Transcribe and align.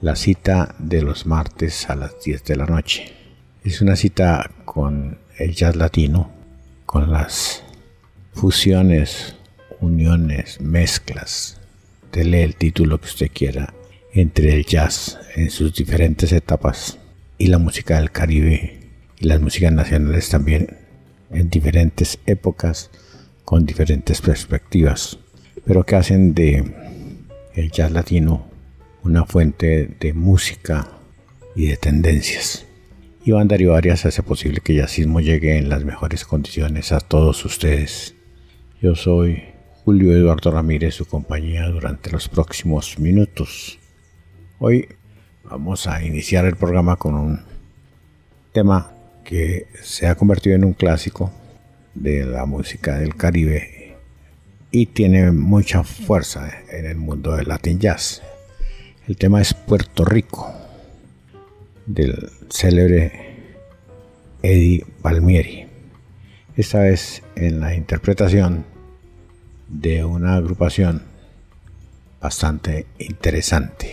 la 0.00 0.16
cita 0.16 0.74
de 0.78 1.02
los 1.02 1.26
martes 1.26 1.88
a 1.88 1.94
las 1.94 2.22
10 2.22 2.44
de 2.44 2.56
la 2.56 2.66
noche. 2.66 3.12
Es 3.64 3.80
una 3.80 3.96
cita 3.96 4.50
con 4.64 5.18
el 5.38 5.54
jazz 5.54 5.76
latino, 5.76 6.30
con 6.84 7.12
las 7.12 7.62
fusiones, 8.32 9.36
uniones, 9.80 10.60
mezclas, 10.60 11.60
dele 12.12 12.44
el 12.44 12.56
título 12.56 13.00
que 13.00 13.06
usted 13.06 13.30
quiera, 13.32 13.74
entre 14.12 14.54
el 14.54 14.64
jazz 14.64 15.18
en 15.34 15.50
sus 15.50 15.74
diferentes 15.74 16.32
etapas 16.32 16.98
y 17.38 17.48
la 17.48 17.58
música 17.58 17.98
del 17.98 18.10
Caribe 18.10 18.80
y 19.18 19.26
las 19.26 19.40
músicas 19.40 19.72
nacionales 19.72 20.28
también 20.28 20.76
en 21.30 21.50
diferentes 21.50 22.18
épocas 22.26 22.90
con 23.44 23.66
diferentes 23.66 24.20
perspectivas 24.20 25.18
pero 25.66 25.84
que 25.84 25.96
hacen 25.96 26.32
de 26.32 26.64
el 27.54 27.70
jazz 27.70 27.90
latino 27.90 28.46
una 29.06 29.24
fuente 29.24 29.88
de 30.00 30.12
música 30.12 30.88
y 31.54 31.66
de 31.66 31.76
tendencias. 31.76 32.66
Iván 33.24 33.46
Darío 33.46 33.74
Arias 33.74 34.04
hace 34.04 34.22
posible 34.22 34.60
que 34.60 34.72
el 34.72 34.78
jazzismo 34.78 35.20
llegue 35.20 35.58
en 35.58 35.68
las 35.68 35.84
mejores 35.84 36.24
condiciones 36.24 36.90
a 36.90 36.98
todos 36.98 37.44
ustedes. 37.44 38.16
Yo 38.82 38.96
soy 38.96 39.44
Julio 39.84 40.12
Eduardo 40.12 40.50
Ramírez, 40.50 40.94
su 40.94 41.06
compañía 41.06 41.68
durante 41.68 42.10
los 42.10 42.28
próximos 42.28 42.98
minutos. 42.98 43.78
Hoy 44.58 44.88
vamos 45.44 45.86
a 45.86 46.02
iniciar 46.02 46.44
el 46.44 46.56
programa 46.56 46.96
con 46.96 47.14
un 47.14 47.40
tema 48.52 48.92
que 49.24 49.68
se 49.82 50.08
ha 50.08 50.16
convertido 50.16 50.56
en 50.56 50.64
un 50.64 50.72
clásico 50.72 51.30
de 51.94 52.24
la 52.24 52.44
música 52.44 52.98
del 52.98 53.14
Caribe 53.14 53.96
y 54.72 54.86
tiene 54.86 55.30
mucha 55.30 55.84
fuerza 55.84 56.50
en 56.70 56.86
el 56.86 56.96
mundo 56.96 57.36
del 57.36 57.46
Latin 57.46 57.78
Jazz. 57.78 58.22
El 59.08 59.16
tema 59.16 59.40
es 59.40 59.54
Puerto 59.54 60.04
Rico, 60.04 60.52
del 61.86 62.28
célebre 62.50 63.36
Eddie 64.42 64.84
Palmieri. 65.00 65.68
Esta 66.56 66.80
vez 66.80 67.22
en 67.36 67.60
la 67.60 67.76
interpretación 67.76 68.64
de 69.68 70.04
una 70.04 70.34
agrupación 70.34 71.04
bastante 72.20 72.86
interesante, 72.98 73.92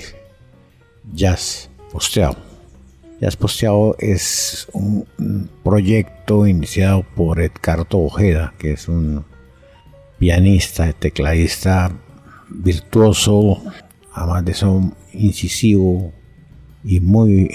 Jazz 1.14 1.70
Posteado. 1.92 2.38
Jazz 3.22 3.38
Posteado 3.38 3.96
es 4.00 4.68
un 4.74 5.06
proyecto 5.64 6.48
iniciado 6.48 7.04
por 7.16 7.40
Edgardo 7.40 8.00
Ojeda, 8.00 8.56
que 8.58 8.72
es 8.72 8.88
un 8.88 9.24
pianista, 10.18 10.92
tecladista 10.94 11.92
virtuoso, 12.50 13.62
además 14.12 14.46
de 14.46 14.52
eso 14.54 14.92
incisivo 15.14 16.12
y 16.84 17.00
muy 17.00 17.50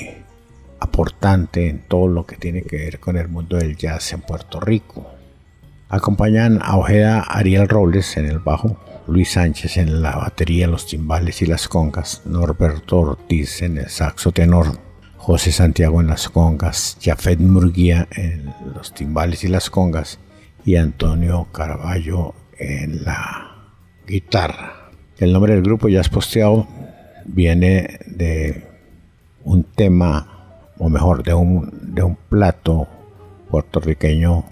aportante 0.80 1.68
en 1.68 1.80
todo 1.80 2.08
lo 2.08 2.26
que 2.26 2.36
tiene 2.36 2.62
que 2.62 2.76
ver 2.76 3.00
con 3.00 3.16
el 3.16 3.28
mundo 3.28 3.56
del 3.56 3.76
jazz 3.76 4.12
en 4.12 4.20
Puerto 4.20 4.60
Rico. 4.60 5.10
Acompañan 5.88 6.60
a 6.62 6.76
Ojeda 6.76 7.20
Ariel 7.20 7.68
Robles 7.68 8.16
en 8.16 8.26
el 8.26 8.38
bajo, 8.38 8.78
Luis 9.06 9.32
Sánchez 9.32 9.78
en 9.78 10.02
la 10.02 10.16
batería, 10.16 10.66
los 10.66 10.86
timbales 10.86 11.40
y 11.40 11.46
las 11.46 11.66
congas, 11.66 12.22
Norberto 12.26 12.98
Ortiz 12.98 13.62
en 13.62 13.78
el 13.78 13.88
saxo 13.88 14.32
tenor, 14.32 14.78
José 15.16 15.50
Santiago 15.50 16.00
en 16.00 16.08
las 16.08 16.28
congas, 16.28 16.98
Jafet 17.00 17.40
Murguía 17.40 18.06
en 18.12 18.52
los 18.74 18.92
timbales 18.92 19.44
y 19.44 19.48
las 19.48 19.70
congas 19.70 20.18
y 20.64 20.76
Antonio 20.76 21.48
Caraballo 21.52 22.34
en 22.58 23.04
la 23.04 23.72
guitarra. 24.06 24.90
El 25.18 25.32
nombre 25.32 25.54
del 25.54 25.62
grupo 25.62 25.88
ya 25.88 26.00
es 26.00 26.08
posteado 26.08 26.68
viene 27.28 28.00
de 28.06 28.64
un 29.44 29.64
tema, 29.64 30.64
o 30.78 30.88
mejor, 30.88 31.22
de 31.22 31.34
un, 31.34 31.94
de 31.94 32.02
un 32.02 32.16
plato 32.28 32.88
puertorriqueño 33.50 34.44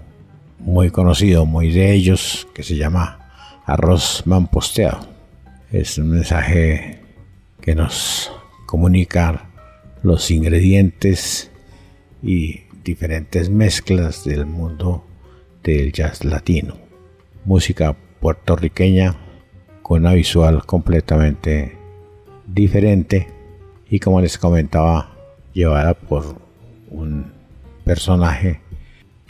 muy 0.59 0.89
conocido, 0.89 1.45
muy 1.45 1.71
de 1.71 1.93
ellos, 1.93 2.47
que 2.53 2.63
se 2.63 2.75
llama 2.75 3.19
arroz 3.65 4.23
posteado 4.51 5.07
Es 5.71 5.97
un 5.97 6.09
mensaje 6.09 7.01
que 7.61 7.75
nos 7.75 8.31
comunica 8.65 9.49
los 10.03 10.31
ingredientes 10.31 11.51
y 12.23 12.61
diferentes 12.83 13.49
mezclas 13.49 14.23
del 14.23 14.45
mundo 14.45 15.05
del 15.63 15.91
jazz 15.91 16.23
latino. 16.23 16.75
Música 17.43 17.95
puertorriqueña 18.21 19.15
con 19.81 20.01
una 20.01 20.13
visual 20.13 20.65
completamente 20.65 21.76
diferente 22.57 23.27
y 23.89 23.99
como 23.99 24.19
les 24.19 24.37
comentaba 24.37 25.15
llevada 25.53 25.93
por 25.93 26.41
un 26.89 27.31
personaje 27.85 28.61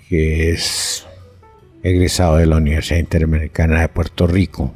que 0.10 0.52
es 0.52 1.06
egresado 1.84 2.38
de 2.38 2.48
la 2.48 2.58
Universidad 2.58 3.00
Interamericana 3.00 3.82
de 3.82 3.90
Puerto 3.90 4.28
Rico 4.28 4.74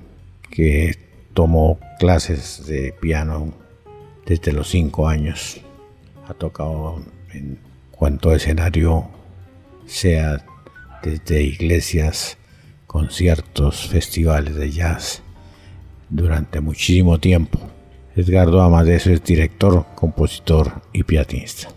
que 0.49 0.97
tomó 1.33 1.79
clases 1.97 2.65
de 2.67 2.93
piano 2.99 3.53
desde 4.25 4.51
los 4.51 4.69
cinco 4.69 5.07
años 5.07 5.61
ha 6.27 6.33
tocado 6.33 7.01
en 7.33 7.57
cuanto 7.91 8.33
escenario 8.35 9.07
sea 9.85 10.45
desde 11.01 11.41
iglesias 11.41 12.37
conciertos, 12.85 13.87
festivales 13.87 14.55
de 14.55 14.69
jazz 14.69 15.21
durante 16.09 16.59
muchísimo 16.59 17.17
tiempo. 17.19 17.70
Edgardo 18.13 18.61
Amadeus 18.61 19.07
es 19.07 19.23
director, 19.23 19.85
compositor 19.95 20.81
y 20.91 21.03
pianista. 21.03 21.69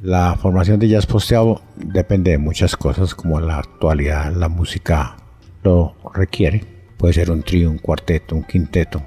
La 0.00 0.34
formación 0.36 0.80
de 0.80 0.88
jazz 0.88 1.04
posteado 1.04 1.60
depende 1.76 2.30
de 2.30 2.38
muchas 2.38 2.76
cosas 2.76 3.14
como 3.14 3.40
la 3.40 3.58
actualidad, 3.58 4.32
la 4.32 4.48
música 4.48 5.18
lo 5.62 5.94
requiere. 6.14 6.64
Puede 6.96 7.12
ser 7.12 7.30
un 7.30 7.42
trío, 7.42 7.70
un 7.70 7.76
cuarteto, 7.76 8.36
un 8.36 8.44
quinteto, 8.44 9.02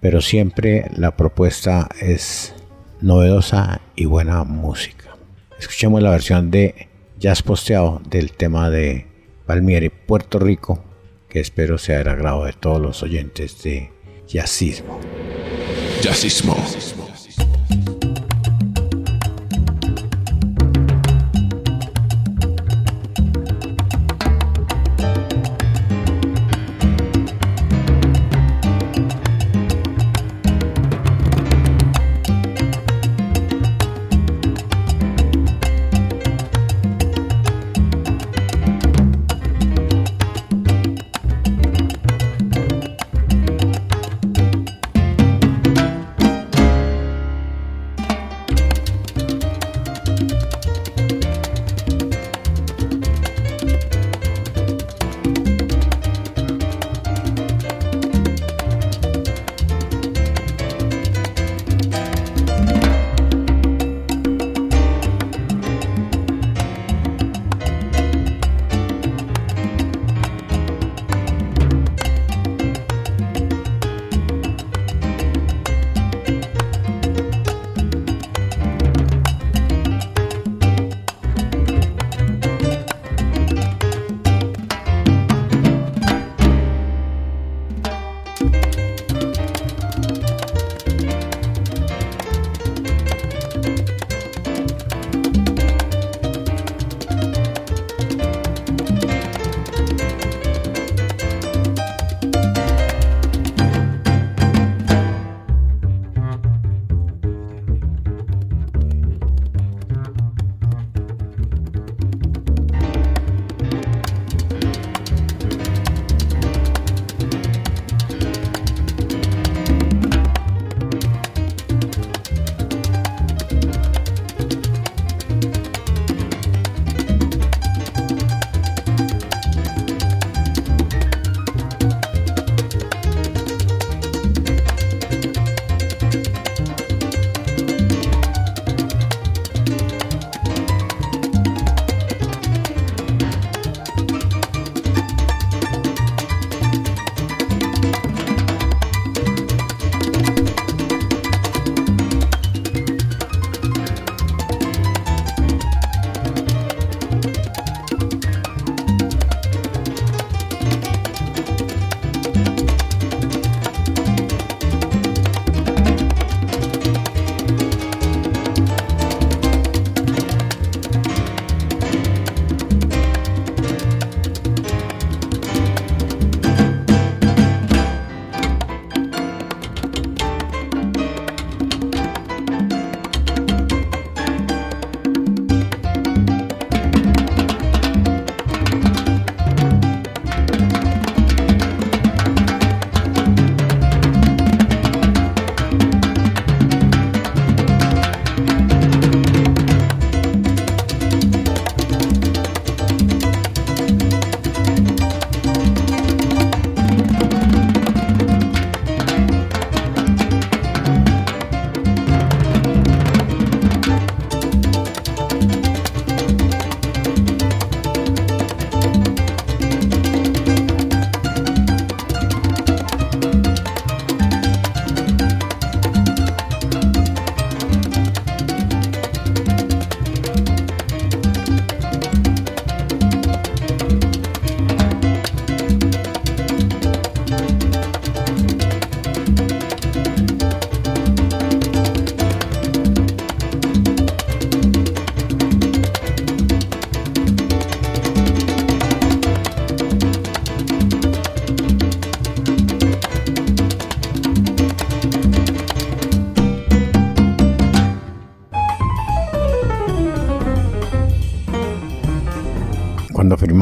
pero 0.00 0.20
siempre 0.20 0.88
la 0.96 1.16
propuesta 1.16 1.88
es 2.00 2.54
novedosa 3.00 3.80
y 3.96 4.04
buena 4.04 4.44
música. 4.44 5.16
Escuchemos 5.58 6.00
la 6.00 6.10
versión 6.10 6.52
de 6.52 6.88
jazz 7.18 7.42
posteado 7.42 8.00
del 8.08 8.30
tema 8.30 8.70
de 8.70 9.08
Palmieri, 9.46 9.88
Puerto 9.88 10.38
Rico, 10.38 10.84
que 11.28 11.40
espero 11.40 11.76
sea 11.76 11.98
del 11.98 12.08
agrado 12.08 12.44
de 12.44 12.52
todos 12.52 12.80
los 12.80 13.02
oyentes 13.02 13.60
de 13.64 13.90
Jazzismo. 14.32 14.98
Jazzismo. 16.02 16.56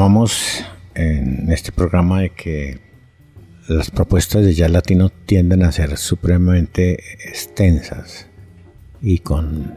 Informamos 0.01 0.65
en 0.95 1.51
este 1.51 1.71
programa 1.71 2.21
de 2.21 2.31
que 2.31 2.79
las 3.67 3.91
propuestas 3.91 4.43
de 4.43 4.55
jazz 4.55 4.71
latino 4.71 5.09
tienden 5.09 5.61
a 5.61 5.71
ser 5.71 5.95
supremamente 5.95 6.93
extensas 7.29 8.25
y 8.99 9.19
con 9.19 9.75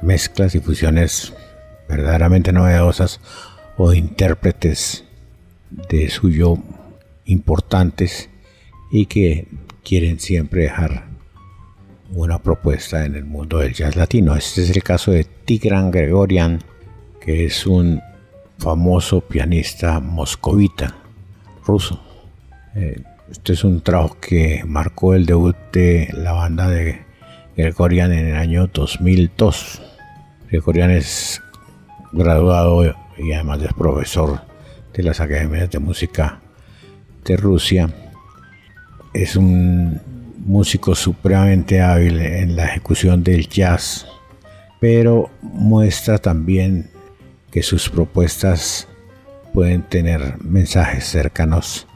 mezclas 0.00 0.54
y 0.54 0.60
fusiones 0.60 1.32
verdaderamente 1.88 2.52
novedosas 2.52 3.20
o 3.76 3.92
intérpretes 3.92 5.02
de 5.88 6.08
suyo 6.08 6.56
importantes 7.24 8.30
y 8.92 9.06
que 9.06 9.48
quieren 9.82 10.20
siempre 10.20 10.62
dejar 10.62 11.08
una 12.12 12.40
propuesta 12.40 13.04
en 13.04 13.16
el 13.16 13.24
mundo 13.24 13.58
del 13.58 13.74
jazz 13.74 13.96
latino. 13.96 14.36
Este 14.36 14.62
es 14.62 14.70
el 14.70 14.84
caso 14.84 15.10
de 15.10 15.24
Tigran 15.24 15.90
Gregorian, 15.90 16.60
que 17.20 17.46
es 17.46 17.66
un 17.66 18.00
famoso 18.58 19.20
pianista 19.20 20.00
moscovita 20.00 20.94
ruso. 21.66 22.00
Eh, 22.74 23.02
este 23.30 23.54
es 23.54 23.64
un 23.64 23.80
trabajo 23.80 24.16
que 24.20 24.62
marcó 24.66 25.14
el 25.14 25.26
debut 25.26 25.56
de 25.72 26.08
la 26.12 26.32
banda 26.32 26.68
de 26.68 27.02
Gregorian 27.56 28.12
en 28.12 28.26
el 28.28 28.36
año 28.36 28.66
2002. 28.66 29.82
Gregorian 30.50 30.90
es 30.90 31.42
graduado 32.12 32.84
y 33.16 33.32
además 33.32 33.62
es 33.62 33.72
profesor 33.72 34.40
de 34.92 35.02
las 35.02 35.20
academias 35.20 35.70
de 35.70 35.78
música 35.78 36.40
de 37.24 37.36
Rusia. 37.36 37.90
Es 39.12 39.36
un 39.36 40.00
músico 40.44 40.94
supremamente 40.94 41.80
hábil 41.80 42.20
en 42.20 42.56
la 42.56 42.66
ejecución 42.66 43.24
del 43.24 43.48
jazz, 43.48 44.06
pero 44.80 45.30
muestra 45.40 46.18
también 46.18 46.90
que 47.54 47.62
sus 47.62 47.88
propuestas 47.88 48.88
pueden 49.52 49.82
tener 49.82 50.42
mensajes 50.42 51.04
cercanos 51.04 51.86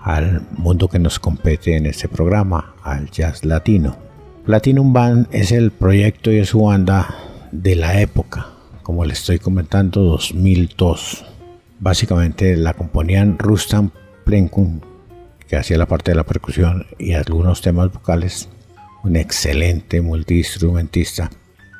al 0.00 0.40
mundo 0.52 0.88
que 0.88 0.98
nos 0.98 1.18
compete 1.18 1.76
en 1.76 1.84
este 1.84 2.08
programa, 2.08 2.74
al 2.82 3.10
jazz 3.10 3.44
latino. 3.44 3.98
Platinum 4.46 4.94
Band 4.94 5.28
es 5.32 5.52
el 5.52 5.70
proyecto 5.70 6.32
y 6.32 6.38
es 6.38 6.48
su 6.48 6.62
banda 6.62 7.14
de 7.52 7.76
la 7.76 8.00
época, 8.00 8.46
como 8.82 9.04
le 9.04 9.12
estoy 9.12 9.38
comentando, 9.38 10.00
2002. 10.00 11.26
Básicamente 11.78 12.56
la 12.56 12.72
componían 12.72 13.38
Rustam 13.38 13.90
Plenkun, 14.24 14.82
que 15.46 15.56
hacía 15.56 15.76
la 15.76 15.84
parte 15.84 16.12
de 16.12 16.16
la 16.16 16.24
percusión 16.24 16.86
y 16.98 17.12
algunos 17.12 17.60
temas 17.60 17.92
vocales, 17.92 18.48
un 19.04 19.16
excelente 19.16 20.00
multiinstrumentista, 20.00 21.28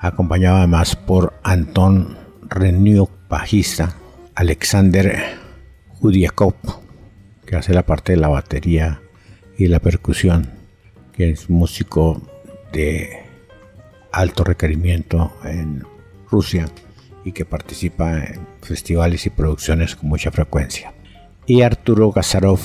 acompañado 0.02 0.58
además 0.58 0.96
por 0.96 1.32
Anton 1.44 2.25
Reniuk, 2.48 3.10
bajista, 3.28 3.96
Alexander 4.34 5.36
Judiakov, 6.00 6.54
que 7.44 7.56
hace 7.56 7.72
la 7.72 7.84
parte 7.84 8.12
de 8.12 8.18
la 8.18 8.28
batería 8.28 9.00
y 9.58 9.68
la 9.68 9.80
percusión, 9.80 10.50
que 11.12 11.30
es 11.30 11.48
músico 11.48 12.22
de 12.72 13.22
alto 14.12 14.44
requerimiento 14.44 15.36
en 15.44 15.84
Rusia 16.30 16.68
y 17.24 17.32
que 17.32 17.44
participa 17.44 18.24
en 18.24 18.46
festivales 18.62 19.26
y 19.26 19.30
producciones 19.30 19.96
con 19.96 20.08
mucha 20.08 20.30
frecuencia. 20.30 20.92
Y 21.46 21.62
Arturo 21.62 22.12
Gazarov, 22.12 22.60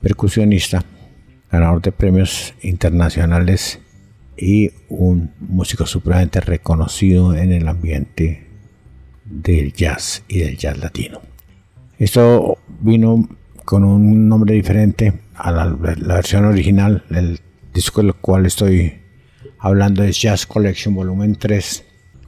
percusionista, 0.00 0.84
ganador 1.50 1.82
de 1.82 1.92
premios 1.92 2.54
internacionales 2.62 3.80
y 4.36 4.70
un 4.88 5.32
músico 5.40 5.86
supremamente 5.86 6.40
reconocido 6.40 7.34
en 7.34 7.52
el 7.52 7.68
ambiente 7.68 8.49
del 9.30 9.72
jazz 9.72 10.24
y 10.28 10.40
del 10.40 10.58
jazz 10.58 10.76
latino. 10.78 11.20
Esto 11.98 12.58
vino 12.80 13.28
con 13.64 13.84
un 13.84 14.28
nombre 14.28 14.54
diferente 14.54 15.12
a 15.34 15.52
la, 15.52 15.66
versión 15.66 16.44
original. 16.44 17.04
El 17.10 17.40
disco 17.72 18.02
del 18.02 18.14
cual 18.14 18.46
estoy 18.46 18.94
hablando 19.58 20.02
es 20.02 20.20
Jazz 20.20 20.46
Collection 20.46 20.94
Volumen 20.94 21.36
3, 21.36 21.84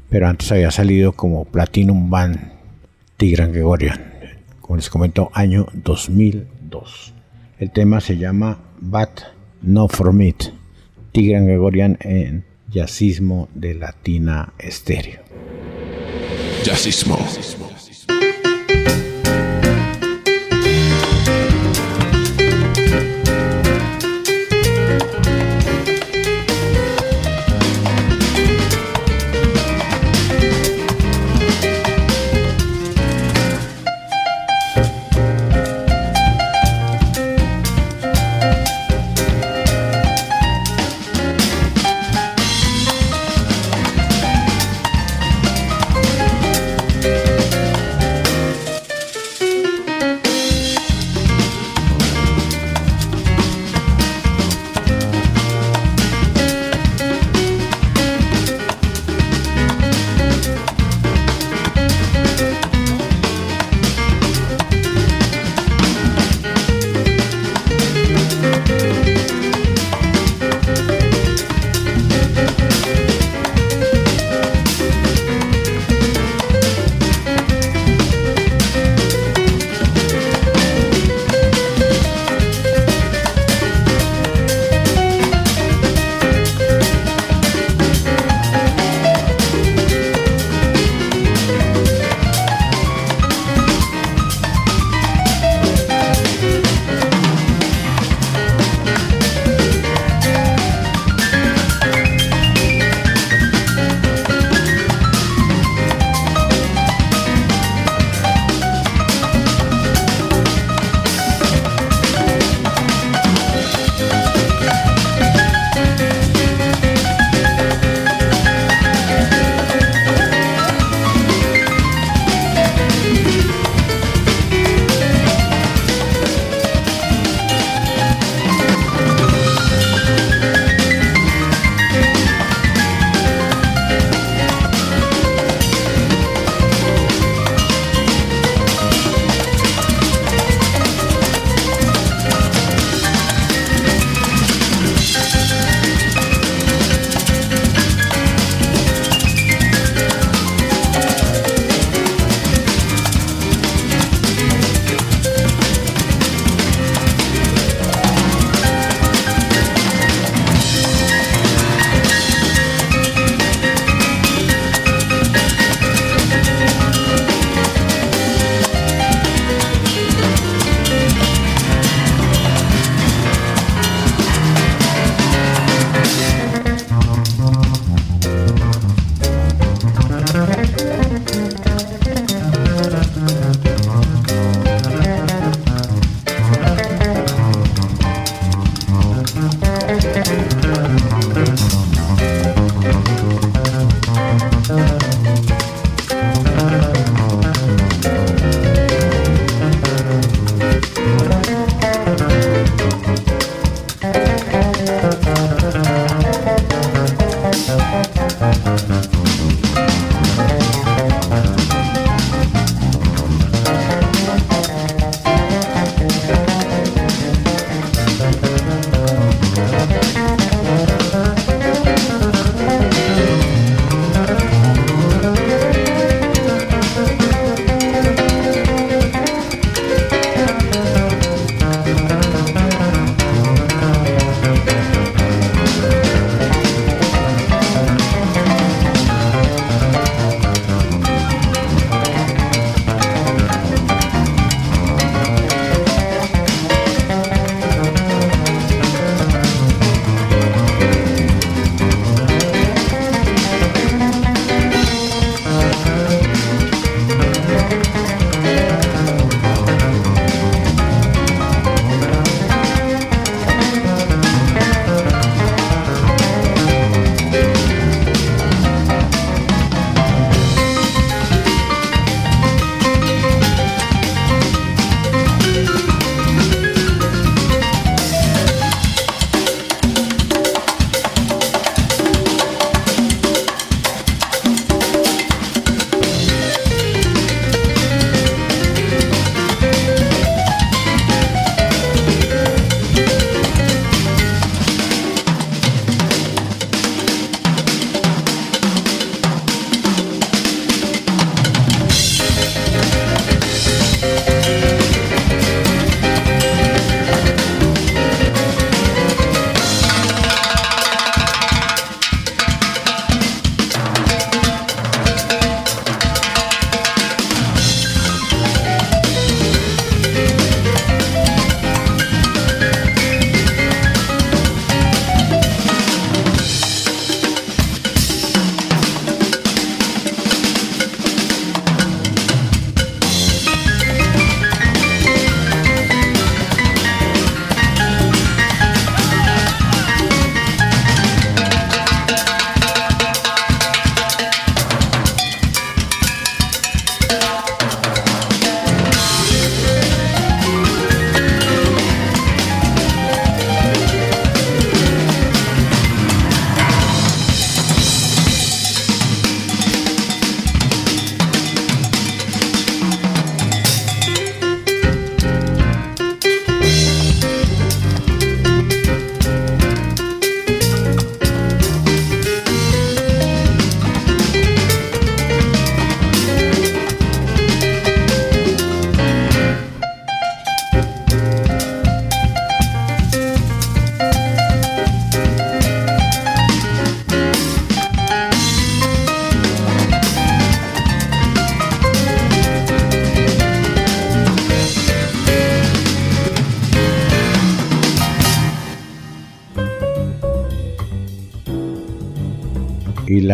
pero 0.09 0.28
antes 0.28 0.52
había 0.52 0.71
salido 0.71 1.12
como 1.12 1.44
Platinum 1.44 2.11
Band 2.11 2.52
Tigran 3.16 3.52
Gregorian, 3.52 4.00
como 4.61 4.76
les 4.76 4.88
comento, 4.88 5.30
año 5.32 5.66
2002. 5.73 7.14
El 7.59 7.71
tema 7.71 8.00
se 8.00 8.16
llama 8.16 8.59
But 8.80 9.23
No 9.62 9.88
For 9.88 10.12
Meat, 10.12 10.52
Tigran 11.12 11.47
Gregorian 11.47 11.99
en 12.00 12.44
Jazzismo 12.71 13.49
de 13.54 13.75
Latina 13.75 14.52
Estéreo. 14.59 15.21
Jazzismo. 16.64 17.19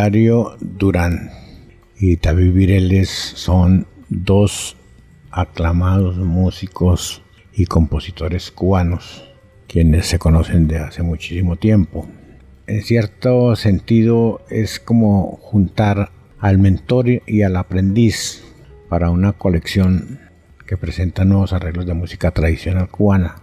Hilario 0.08 0.56
Durán. 0.60 1.30
Y 1.98 2.16
David 2.16 2.54
Vireles 2.54 3.10
son 3.10 3.86
dos 4.08 4.74
aclamados 5.30 6.16
músicos 6.16 7.20
y 7.52 7.66
compositores 7.66 8.50
cubanos 8.50 9.28
quienes 9.66 10.06
se 10.06 10.18
conocen 10.18 10.66
de 10.66 10.78
hace 10.78 11.02
muchísimo 11.02 11.56
tiempo. 11.56 12.08
En 12.66 12.80
cierto 12.82 13.54
sentido 13.54 14.40
es 14.48 14.80
como 14.80 15.38
juntar 15.42 16.10
al 16.38 16.56
mentor 16.56 17.06
y 17.26 17.42
al 17.42 17.56
aprendiz 17.56 18.42
para 18.88 19.10
una 19.10 19.34
colección 19.34 20.20
que 20.66 20.78
presenta 20.78 21.26
nuevos 21.26 21.52
arreglos 21.52 21.84
de 21.84 21.92
música 21.92 22.30
tradicional 22.30 22.88
cubana, 22.88 23.42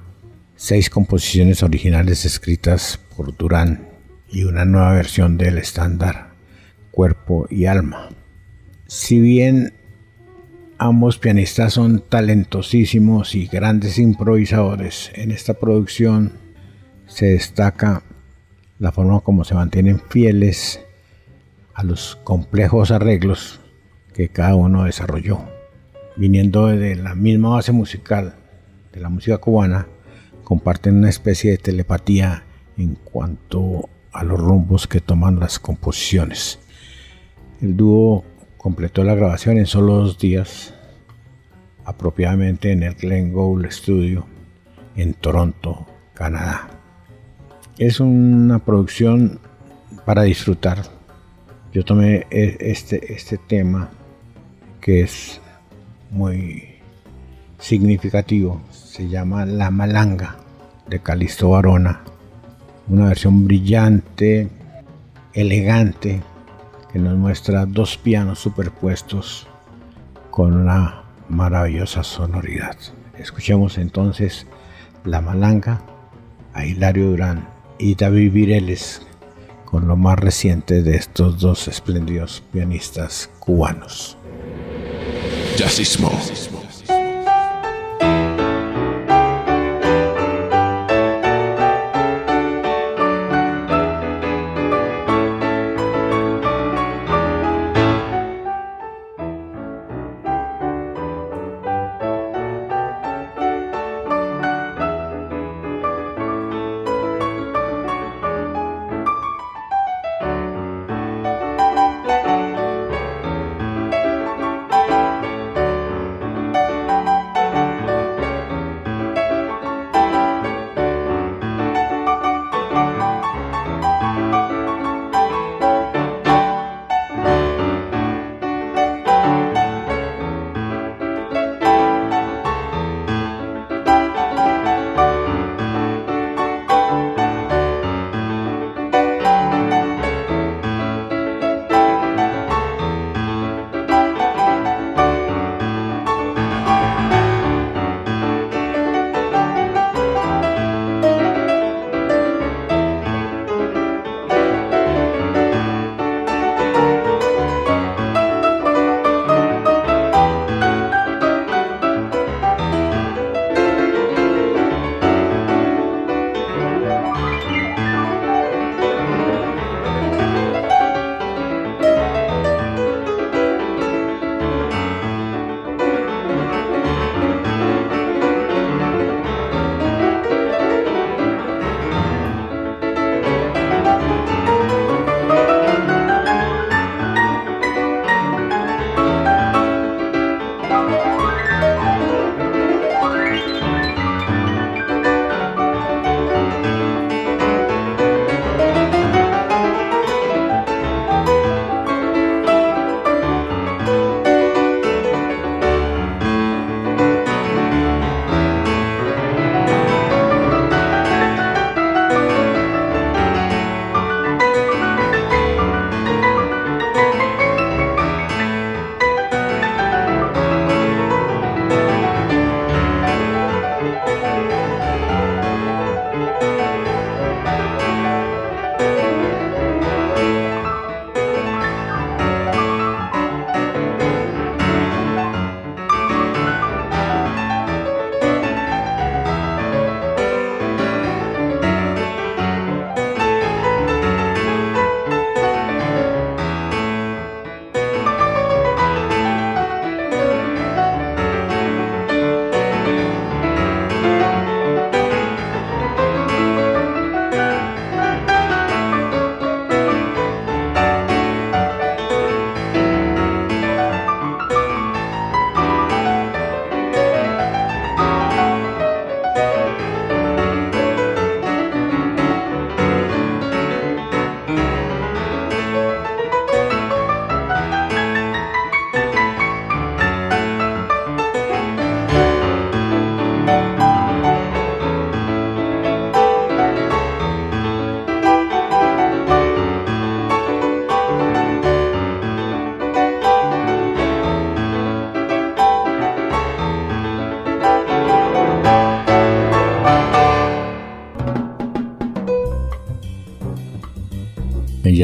seis 0.56 0.90
composiciones 0.90 1.62
originales 1.62 2.26
escritas 2.26 3.00
por 3.16 3.38
Durán 3.38 3.88
y 4.32 4.46
una 4.46 4.66
nueva 4.66 4.94
versión 4.94 5.38
del 5.38 5.60
estándar 5.60 6.35
Cuerpo 6.96 7.46
y 7.50 7.66
Alma. 7.66 8.08
Si 8.88 9.20
bien 9.20 9.74
ambos 10.78 11.18
pianistas 11.18 11.74
son 11.74 12.00
talentosísimos 12.00 13.36
y 13.36 13.48
grandes 13.48 14.00
improvisadores, 14.00 15.12
en 15.14 15.32
esta 15.32 15.56
producción 15.56 16.32
se 17.06 17.26
destaca 17.26 18.02
la 18.80 18.94
forma 18.94 19.20
como 19.20 19.44
se 19.44 19.56
mantienen 19.56 20.00
fieles 20.10 20.80
a 21.74 21.84
los 21.84 22.16
complejos 22.24 22.92
arreglos 22.92 23.60
que 24.14 24.30
cada 24.30 24.56
uno 24.56 24.86
desarrolló. 24.86 25.40
Viniendo 26.16 26.68
de 26.68 26.96
la 26.96 27.14
misma 27.14 27.50
base 27.50 27.74
musical 27.74 28.36
de 28.94 29.02
la 29.02 29.10
música 29.10 29.38
cubana, 29.38 29.90
comparten 30.46 30.96
una 31.00 31.10
especie 31.10 31.52
de 31.52 31.58
telepatía 31.58 32.46
en 32.78 32.96
cuanto 32.96 33.90
a 34.14 34.24
los 34.24 34.40
rumbos 34.40 34.88
que 34.88 35.02
toman 35.02 35.42
las 35.42 35.60
composiciones. 35.60 36.60
El 37.62 37.78
dúo 37.78 38.24
completó 38.58 39.04
la 39.04 39.16
grabación 39.16 39.58
en 39.58 39.66
solo 39.66 39.96
dos 39.96 40.18
días, 40.18 40.74
apropiadamente 41.84 42.72
en 42.72 42.84
el 42.84 42.96
Glen 42.96 43.32
Gould 43.32 43.70
Studio 43.72 44.26
en 44.96 45.14
Toronto, 45.14 45.86
Canadá. 46.14 46.70
Es 47.78 48.00
una 48.00 48.60
producción 48.60 49.40
para 50.06 50.24
disfrutar. 50.24 50.84
Yo 51.74 51.84
tomé 51.84 52.28
e, 52.30 52.58
este, 52.60 53.14
este 53.14 53.38
tema 53.38 53.90
que 54.80 55.02
es 55.02 55.42
muy 56.12 56.76
significativo. 57.60 58.62
Se 58.72 59.10
llama 59.10 59.46
La 59.46 59.72
Malanga 59.72 60.38
de 60.88 61.00
Calisto 61.00 61.50
Varona 61.50 62.02
una 62.88 63.08
versión 63.08 63.46
brillante, 63.46 64.48
elegante, 65.34 66.22
que 66.96 67.02
nos 67.02 67.18
muestra 67.18 67.66
dos 67.66 67.98
pianos 67.98 68.40
superpuestos 68.40 69.48
con 70.32 70.54
una 70.54 71.04
maravillosa 71.28 72.06
sonoridad. 72.06 72.78
Escuchemos 73.18 73.78
entonces 73.78 74.48
La 75.04 75.20
Malanga 75.20 75.82
a 76.54 76.66
Hilario 76.66 77.10
Durán 77.10 77.50
y 77.80 77.96
David 77.96 78.32
Vireles 78.32 79.02
con 79.66 79.90
lo 79.90 79.98
más 79.98 80.18
reciente 80.18 80.84
de 80.84 80.96
estos 80.96 81.42
dos 81.42 81.68
espléndidos 81.68 82.42
pianistas 82.54 83.30
cubanos. 83.40 84.18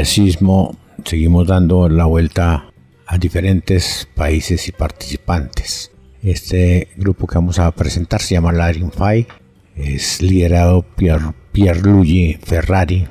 Jazzismo 0.02 0.76
seguimos 1.06 1.48
dando 1.48 1.88
la 1.88 2.06
vuelta 2.06 2.66
a 3.06 3.18
diferentes 3.20 4.08
países 4.16 4.68
y 4.68 4.72
participantes. 4.72 5.92
Este 6.24 6.88
grupo 6.98 7.28
que 7.28 7.36
vamos 7.36 7.60
a 7.60 7.72
presentar 7.72 8.20
se 8.20 8.34
llama 8.34 8.52
Latin 8.52 8.92
Five. 8.92 9.28
Es 9.76 10.22
liderado 10.24 10.82
por 10.82 11.36
Pierluigi 11.52 12.40
Ferrari, 12.44 13.08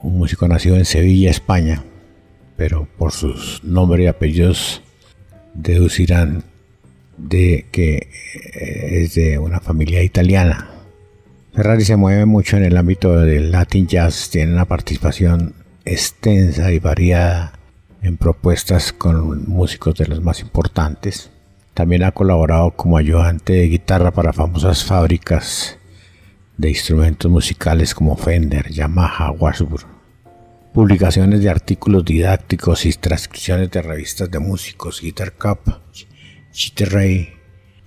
un 0.00 0.18
músico 0.18 0.46
nacido 0.46 0.76
en 0.76 0.84
Sevilla, 0.84 1.30
España, 1.30 1.84
pero 2.56 2.86
por 2.98 3.12
sus 3.12 3.64
nombres 3.64 4.04
y 4.04 4.06
apellidos 4.06 4.82
deducirán 5.54 6.44
de 7.16 7.64
que 7.72 8.10
eh, 8.54 9.02
es 9.02 9.14
de 9.14 9.38
una 9.38 9.60
familia 9.60 10.02
italiana. 10.02 10.68
Ferrari 11.54 11.84
se 11.84 11.96
mueve 11.96 12.26
mucho 12.26 12.58
en 12.58 12.64
el 12.64 12.76
ámbito 12.76 13.20
del 13.20 13.50
Latin 13.50 13.86
Jazz, 13.86 14.28
tiene 14.30 14.52
una 14.52 14.66
participación 14.66 15.65
extensa 15.86 16.72
y 16.72 16.78
variada 16.78 17.52
en 18.02 18.16
propuestas 18.16 18.92
con 18.92 19.48
músicos 19.48 19.94
de 19.94 20.06
los 20.06 20.20
más 20.20 20.40
importantes. 20.40 21.30
También 21.72 22.02
ha 22.02 22.12
colaborado 22.12 22.72
como 22.72 22.98
ayudante 22.98 23.54
de 23.54 23.68
guitarra 23.68 24.10
para 24.10 24.32
famosas 24.32 24.84
fábricas 24.84 25.78
de 26.56 26.70
instrumentos 26.70 27.30
musicales 27.30 27.94
como 27.94 28.16
Fender, 28.16 28.70
Yamaha, 28.70 29.30
Washburn. 29.30 29.86
Publicaciones 30.72 31.40
de 31.40 31.48
artículos 31.48 32.04
didácticos 32.04 32.84
y 32.84 32.92
transcripciones 32.92 33.70
de 33.70 33.80
revistas 33.80 34.30
de 34.30 34.38
músicos, 34.38 35.00
Guitar 35.00 35.32
Cup, 35.32 35.80
Cheater 36.52 36.92
Ray, 36.92 37.32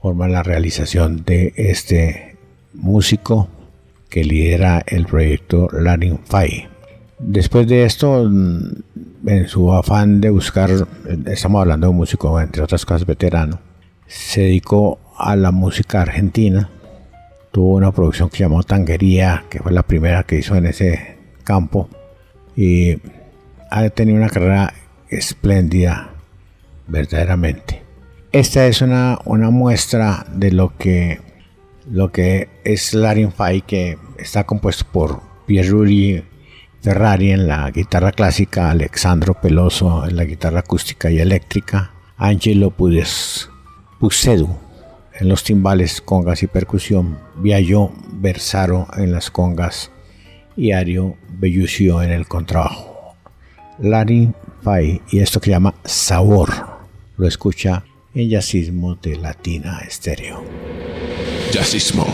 forman 0.02 0.32
la 0.32 0.44
realización 0.44 1.24
de 1.24 1.54
este 1.56 2.38
músico 2.74 3.50
que 4.10 4.24
lidera 4.24 4.84
el 4.88 5.06
proyecto 5.06 5.68
Learning 5.72 6.20
Five. 6.26 6.79
Después 7.20 7.68
de 7.68 7.84
esto, 7.84 8.24
en 8.24 9.48
su 9.48 9.74
afán 9.74 10.22
de 10.22 10.30
buscar, 10.30 10.72
estamos 11.26 11.62
hablando 11.62 11.88
de 11.88 11.92
un 11.92 11.98
músico, 11.98 12.40
entre 12.40 12.64
otras 12.64 12.86
cosas, 12.86 13.06
veterano, 13.06 13.60
se 14.08 14.42
dedicó 14.42 15.00
a 15.18 15.36
la 15.36 15.52
música 15.52 16.02
argentina. 16.02 16.70
Tuvo 17.52 17.76
una 17.76 17.92
producción 17.92 18.30
que 18.30 18.40
llamó 18.40 18.64
Tanguería, 18.64 19.44
que 19.50 19.60
fue 19.60 19.74
la 19.74 19.84
primera 19.84 20.24
que 20.24 20.38
hizo 20.38 20.56
en 20.56 20.68
ese 20.68 21.18
campo. 21.44 21.90
Y 22.56 22.98
ha 23.70 23.90
tenido 23.90 24.18
una 24.18 24.30
carrera 24.30 24.74
espléndida, 25.10 26.12
verdaderamente. 26.88 27.84
Esta 28.32 28.66
es 28.66 28.82
una, 28.82 29.20
una 29.26 29.50
muestra 29.50 30.26
de 30.34 30.52
lo 30.52 30.78
que, 30.78 31.20
lo 31.92 32.14
que 32.14 32.48
es 32.64 32.94
Larin 32.94 33.34
Fai, 33.34 33.62
que 33.62 33.98
está 34.18 34.46
compuesto 34.46 34.86
por 34.90 35.22
Pierre 35.46 36.24
Ferrari 36.82 37.32
en 37.32 37.48
la 37.48 37.70
guitarra 37.72 38.12
clásica, 38.12 38.72
Alexandro 38.72 39.34
Peloso 39.34 40.06
en 40.08 40.16
la 40.16 40.24
guitarra 40.24 40.60
acústica 40.62 41.12
y 41.12 41.20
eléctrica, 41.20 41.92
Angelo 42.18 42.72
Pucedu 42.72 44.58
en 45.20 45.28
los 45.28 45.44
timbales, 45.44 46.02
congas 46.02 46.44
y 46.44 46.48
percusión, 46.48 47.20
Viallo 47.36 47.92
Versaro 48.14 48.88
en 48.96 49.12
las 49.12 49.30
congas 49.30 49.92
y 50.56 50.72
Ario 50.72 51.18
Bellucio 51.30 52.02
en 52.02 52.12
el 52.12 52.28
contrabajo. 52.28 53.16
Larry 53.80 54.34
Fay 54.62 55.02
y 55.12 55.20
esto 55.20 55.40
que 55.40 55.52
llama 55.52 55.76
Sabor 55.84 56.50
lo 57.18 57.28
escucha 57.28 57.84
en 58.14 58.30
Yacismo 58.30 58.96
de 58.96 59.18
Latina 59.18 59.80
Estéreo. 59.86 60.44
Jazzismo. 61.52 62.06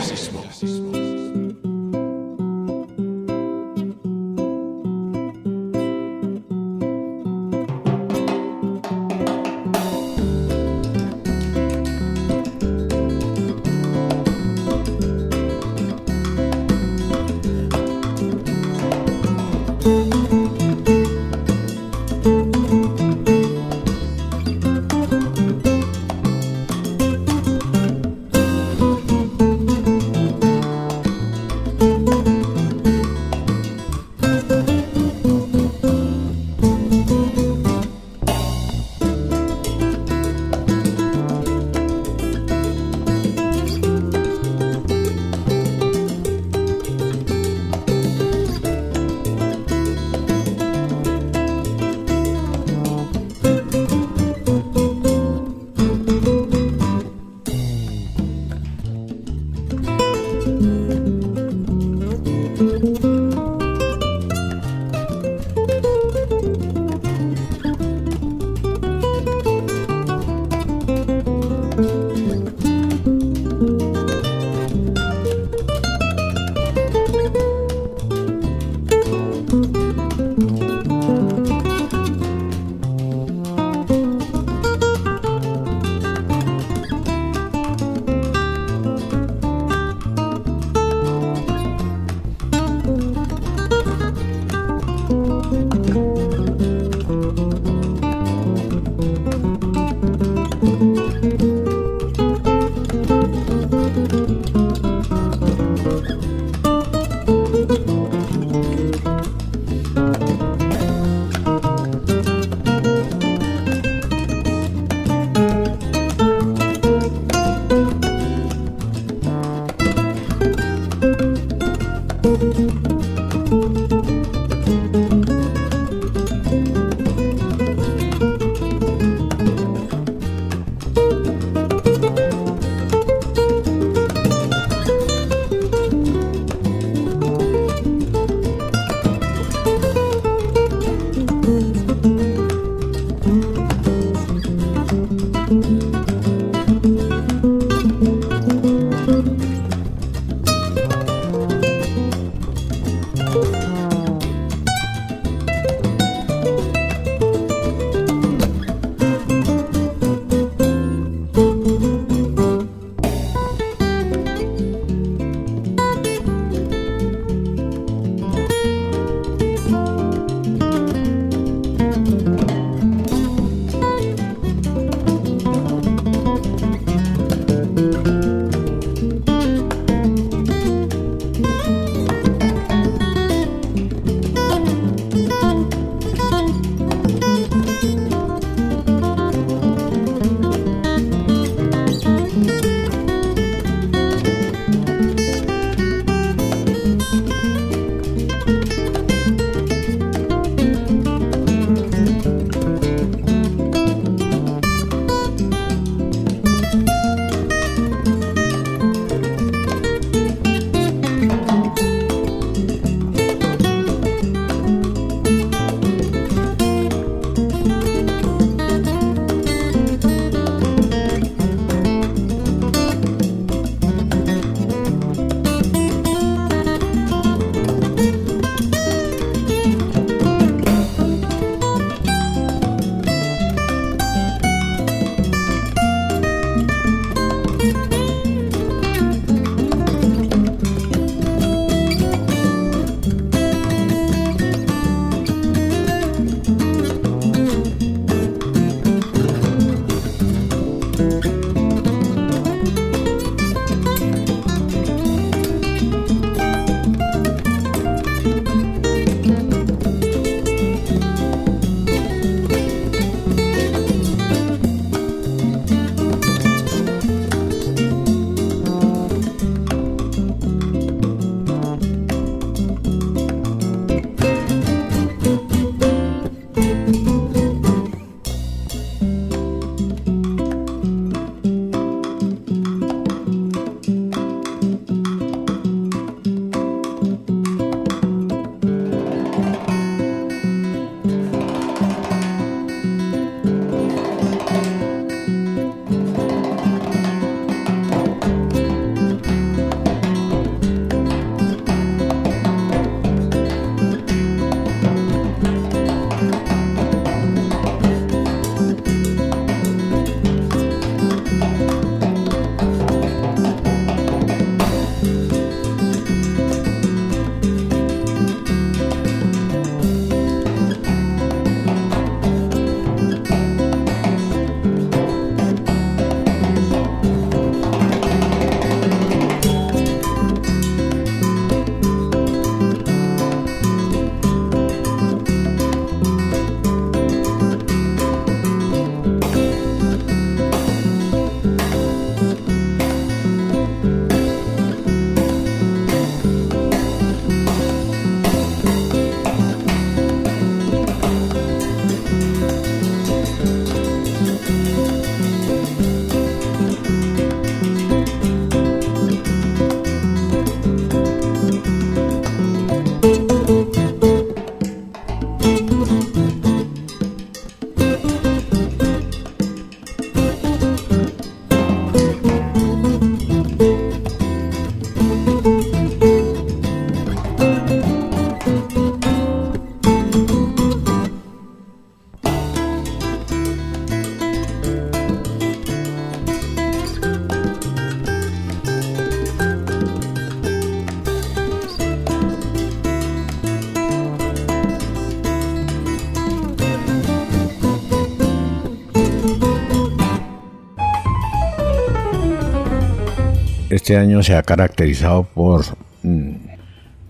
Este 403.76 403.98
año 403.98 404.24
se 404.24 404.36
ha 404.36 404.44
caracterizado 404.44 405.24
por 405.24 405.66
mm, 406.04 406.36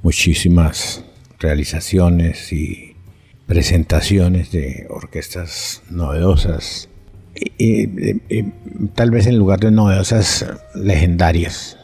muchísimas 0.01 1.03
realizaciones 1.39 2.51
y 2.51 2.95
presentaciones 3.45 4.51
de 4.51 4.87
orquestas 4.89 5.83
novedosas 5.89 6.89
y, 7.35 8.43
tal 8.95 9.11
vez 9.11 9.27
en 9.27 9.37
lugar 9.37 9.59
de 9.59 9.71
novedosas 9.71 10.45
legendarias. 10.73 11.77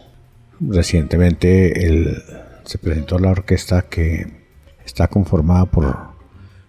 Recientemente 0.59 2.23
se 2.63 2.77
presentó 2.77 3.19
la 3.19 3.31
orquesta 3.31 3.83
que 3.83 4.27
está 4.85 5.07
conformada 5.07 5.65
por 5.65 5.95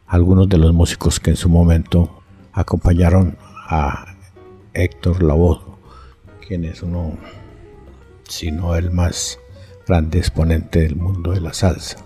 algunos 0.06 0.48
de 0.48 0.58
los 0.58 0.74
músicos 0.74 1.20
que 1.20 1.30
en 1.30 1.36
su 1.36 1.48
momento 1.48 2.22
acompañaron 2.52 3.38
a 3.68 4.16
Héctor 4.74 5.22
Lavoe, 5.22 5.60
quien 6.46 6.64
es 6.64 6.82
uno, 6.82 7.16
si 8.28 8.50
no 8.50 8.74
el 8.76 8.90
más 8.90 9.38
grande 9.86 10.18
exponente 10.18 10.80
del 10.80 10.96
mundo 10.96 11.32
de 11.32 11.40
la 11.40 11.52
salsa. 11.52 11.98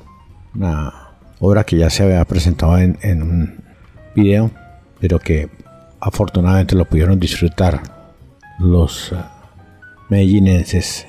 Una 0.55 0.92
obra 1.40 1.64
que 1.64 1.76
ya 1.76 1.90
se 1.90 2.02
había 2.02 2.24
presentado 2.24 2.79
en, 2.79 2.98
en 3.02 3.22
un 3.22 3.64
video, 4.14 4.50
pero 5.00 5.18
que 5.18 5.48
afortunadamente 6.00 6.74
lo 6.74 6.85
pudieron 6.85 7.20
disfrutar 7.20 7.83
los 8.59 9.12
uh, 9.12 9.16
medellinenses 10.09 11.07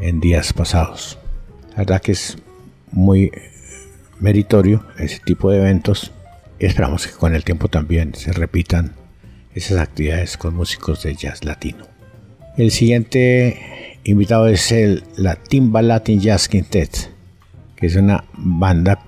en 0.00 0.20
días 0.20 0.52
pasados. 0.52 1.18
La 1.70 1.78
verdad 1.78 2.00
que 2.00 2.12
es 2.12 2.36
muy 2.90 3.30
meritorio 4.18 4.84
ese 4.98 5.20
tipo 5.20 5.50
de 5.50 5.58
eventos 5.58 6.12
esperamos 6.58 7.06
que 7.06 7.12
con 7.12 7.34
el 7.34 7.44
tiempo 7.44 7.68
también 7.68 8.14
se 8.14 8.32
repitan 8.32 8.94
esas 9.54 9.78
actividades 9.78 10.36
con 10.36 10.54
músicos 10.54 11.02
de 11.02 11.14
jazz 11.14 11.44
latino. 11.44 11.86
El 12.58 12.72
siguiente 12.72 14.00
invitado 14.02 14.48
es 14.48 14.72
el 14.72 15.04
la 15.16 15.36
Timba 15.36 15.80
Latin 15.80 16.18
Jazz 16.18 16.48
Quintet, 16.48 17.08
que 17.76 17.86
es 17.86 17.94
una 17.94 18.24
banda 18.36 18.98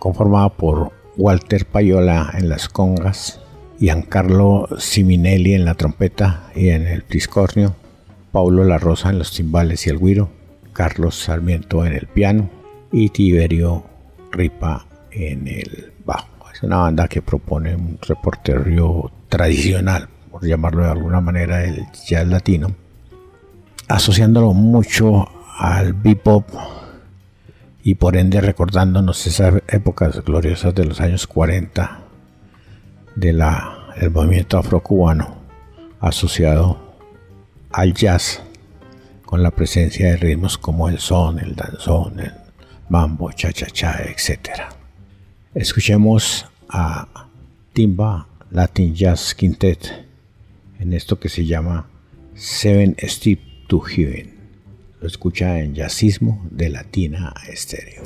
conformada 0.00 0.48
por 0.48 0.90
Walter 1.16 1.66
Payola 1.66 2.32
en 2.36 2.48
las 2.48 2.68
congas, 2.68 3.40
Giancarlo 3.78 4.68
Siminelli 4.76 5.54
en 5.54 5.64
la 5.66 5.74
trompeta 5.74 6.50
y 6.56 6.70
en 6.70 6.88
el 6.88 7.04
triscornio, 7.04 7.76
Paulo 8.32 8.64
La 8.64 8.78
Rosa 8.78 9.10
en 9.10 9.20
los 9.20 9.32
timbales 9.32 9.86
y 9.86 9.90
el 9.90 10.00
guiro, 10.00 10.28
Carlos 10.72 11.14
Sarmiento 11.14 11.86
en 11.86 11.92
el 11.92 12.08
piano 12.08 12.50
y 12.90 13.10
Tiberio 13.10 13.84
Ripa 14.32 14.84
en 15.12 15.46
el 15.46 15.92
bajo. 16.04 16.28
Es 16.52 16.64
una 16.64 16.78
banda 16.78 17.06
que 17.06 17.22
propone 17.22 17.76
un 17.76 18.00
repertorio 18.02 19.12
tradicional, 19.28 20.08
llamarlo 20.48 20.84
de 20.84 20.90
alguna 20.90 21.20
manera, 21.20 21.64
el 21.64 21.86
jazz 22.06 22.26
latino, 22.26 22.74
asociándolo 23.88 24.52
mucho 24.52 25.28
al 25.58 25.92
bebop 25.92 26.48
y 27.82 27.94
por 27.94 28.16
ende 28.16 28.40
recordándonos 28.40 29.26
esas 29.26 29.62
épocas 29.68 30.24
gloriosas 30.24 30.74
de 30.74 30.84
los 30.84 31.00
años 31.00 31.26
40 31.26 32.00
del 33.16 33.42
movimiento 34.12 34.58
afrocubano 34.58 35.36
asociado 36.00 36.78
al 37.72 37.94
jazz 37.94 38.42
con 39.24 39.42
la 39.42 39.50
presencia 39.50 40.10
de 40.10 40.16
ritmos 40.16 40.58
como 40.58 40.88
el 40.88 40.98
son, 40.98 41.38
el 41.38 41.54
danzón, 41.54 42.18
el 42.20 42.32
mambo, 42.88 43.30
cha-cha-cha, 43.30 44.02
etc. 44.02 44.50
Escuchemos 45.54 46.46
a 46.68 47.06
Timba 47.72 48.26
Latin 48.50 48.94
Jazz 48.94 49.34
Quintet 49.34 50.09
en 50.80 50.92
esto 50.94 51.20
que 51.20 51.28
se 51.28 51.44
llama 51.44 51.88
Seven 52.34 52.96
Step 53.02 53.38
to 53.68 53.80
Heaven. 53.80 54.34
Lo 55.00 55.06
escucha 55.06 55.60
en 55.60 55.74
Jazzismo 55.74 56.46
de 56.50 56.70
Latina 56.70 57.32
Estéreo. 57.48 58.02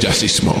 Jazzismo. 0.00 0.54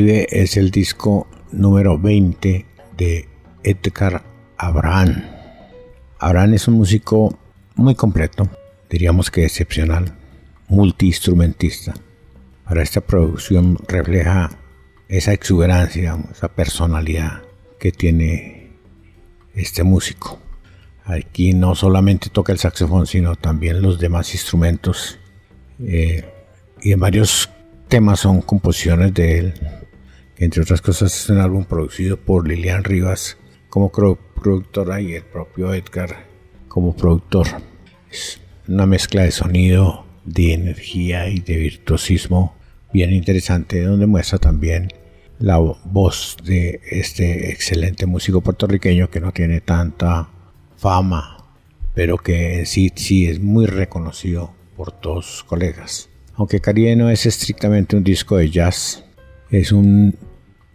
Es 0.00 0.56
el 0.56 0.70
disco 0.70 1.26
número 1.50 1.98
20 1.98 2.64
de 2.96 3.28
Edgar 3.64 4.22
Abraham. 4.56 5.24
Abraham 6.20 6.54
es 6.54 6.68
un 6.68 6.74
músico 6.74 7.36
muy 7.74 7.96
completo, 7.96 8.48
diríamos 8.88 9.28
que 9.28 9.44
excepcional, 9.44 10.14
multiinstrumentista. 10.68 11.94
Para 12.64 12.84
esta 12.84 13.00
producción 13.00 13.76
refleja 13.88 14.50
esa 15.08 15.32
exuberancia, 15.32 16.16
esa 16.30 16.46
personalidad 16.46 17.42
que 17.80 17.90
tiene 17.90 18.70
este 19.56 19.82
músico. 19.82 20.38
Aquí 21.06 21.54
no 21.54 21.74
solamente 21.74 22.30
toca 22.30 22.52
el 22.52 22.60
saxofón, 22.60 23.08
sino 23.08 23.34
también 23.34 23.82
los 23.82 23.98
demás 23.98 24.32
instrumentos. 24.32 25.18
Eh, 25.80 26.24
y 26.82 26.92
en 26.92 27.00
varios 27.00 27.50
temas 27.88 28.20
son 28.20 28.42
composiciones 28.42 29.12
de 29.12 29.38
él, 29.38 29.54
entre 30.38 30.62
otras 30.62 30.80
cosas 30.80 31.14
es 31.14 31.30
un 31.30 31.38
álbum 31.38 31.64
producido 31.64 32.16
por 32.16 32.46
Lilian 32.46 32.84
Rivas 32.84 33.36
como 33.68 33.90
productora 33.90 35.00
y 35.00 35.14
el 35.14 35.24
propio 35.24 35.74
Edgar 35.74 36.26
como 36.68 36.94
productor. 36.96 37.46
Es 38.10 38.40
una 38.68 38.86
mezcla 38.86 39.22
de 39.22 39.30
sonido, 39.32 40.06
de 40.24 40.52
energía 40.52 41.28
y 41.28 41.40
de 41.40 41.56
virtuosismo 41.56 42.54
bien 42.92 43.12
interesante, 43.12 43.82
donde 43.82 44.06
muestra 44.06 44.38
también 44.38 44.88
la 45.38 45.58
voz 45.58 46.36
de 46.44 46.80
este 46.90 47.50
excelente 47.50 48.06
músico 48.06 48.40
puertorriqueño 48.40 49.10
que 49.10 49.20
no 49.20 49.32
tiene 49.32 49.60
tanta 49.60 50.28
fama, 50.76 51.44
pero 51.94 52.18
que 52.18 52.60
en 52.60 52.66
sí 52.66 52.92
sí 52.94 53.26
es 53.26 53.40
muy 53.40 53.66
reconocido 53.66 54.52
por 54.76 54.92
todos 54.92 55.26
sus 55.26 55.44
colegas. 55.44 56.08
Aunque 56.34 56.60
Caribe 56.60 56.94
no 56.96 57.10
es 57.10 57.26
estrictamente 57.26 57.96
un 57.96 58.04
disco 58.04 58.36
de 58.36 58.50
jazz, 58.50 59.04
es 59.50 59.72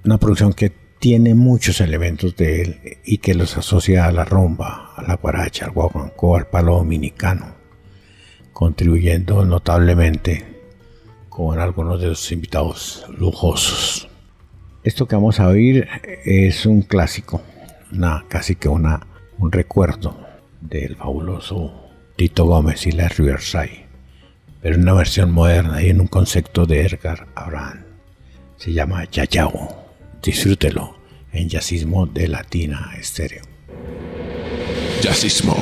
una 0.05 0.17
producción 0.17 0.53
que 0.53 0.71
tiene 0.99 1.33
muchos 1.33 1.81
elementos 1.81 2.35
de 2.35 2.61
él 2.61 2.97
y 3.05 3.17
que 3.17 3.33
los 3.33 3.57
asocia 3.57 4.05
a 4.05 4.11
la 4.11 4.25
rumba, 4.25 4.93
a 4.95 5.01
la 5.03 5.15
guaracha, 5.15 5.65
al 5.65 5.71
guaguancó, 5.71 6.37
al 6.37 6.47
palo 6.47 6.77
dominicano, 6.77 7.55
contribuyendo 8.53 9.43
notablemente 9.45 10.45
con 11.29 11.59
algunos 11.59 11.99
de 11.99 12.07
los 12.07 12.31
invitados 12.31 13.05
lujosos. 13.17 14.07
Esto 14.83 15.07
que 15.07 15.15
vamos 15.15 15.39
a 15.39 15.47
oír 15.47 15.87
es 16.25 16.65
un 16.65 16.81
clásico, 16.81 17.41
casi 18.29 18.55
que 18.55 18.69
una 18.69 19.07
un 19.39 19.51
recuerdo 19.51 20.17
del 20.61 20.95
fabuloso 20.95 21.89
Tito 22.15 22.45
Gómez 22.45 22.85
y 22.87 22.91
la 22.91 23.09
Riverside, 23.09 23.87
pero 24.61 24.75
en 24.75 24.83
una 24.83 24.93
versión 24.93 25.31
moderna 25.31 25.81
y 25.81 25.89
en 25.89 25.99
un 25.99 26.07
concepto 26.07 26.65
de 26.65 26.85
Edgar 26.85 27.27
Abraham. 27.35 27.83
Se 28.57 28.71
llama 28.71 29.03
Yayao. 29.05 29.82
Disfrútelo 30.23 30.95
en 31.33 31.49
Yacismo 31.49 32.05
de 32.05 32.29
Latina 32.29 32.93
Estéreo. 32.97 33.43
Yacismo. 35.01 35.53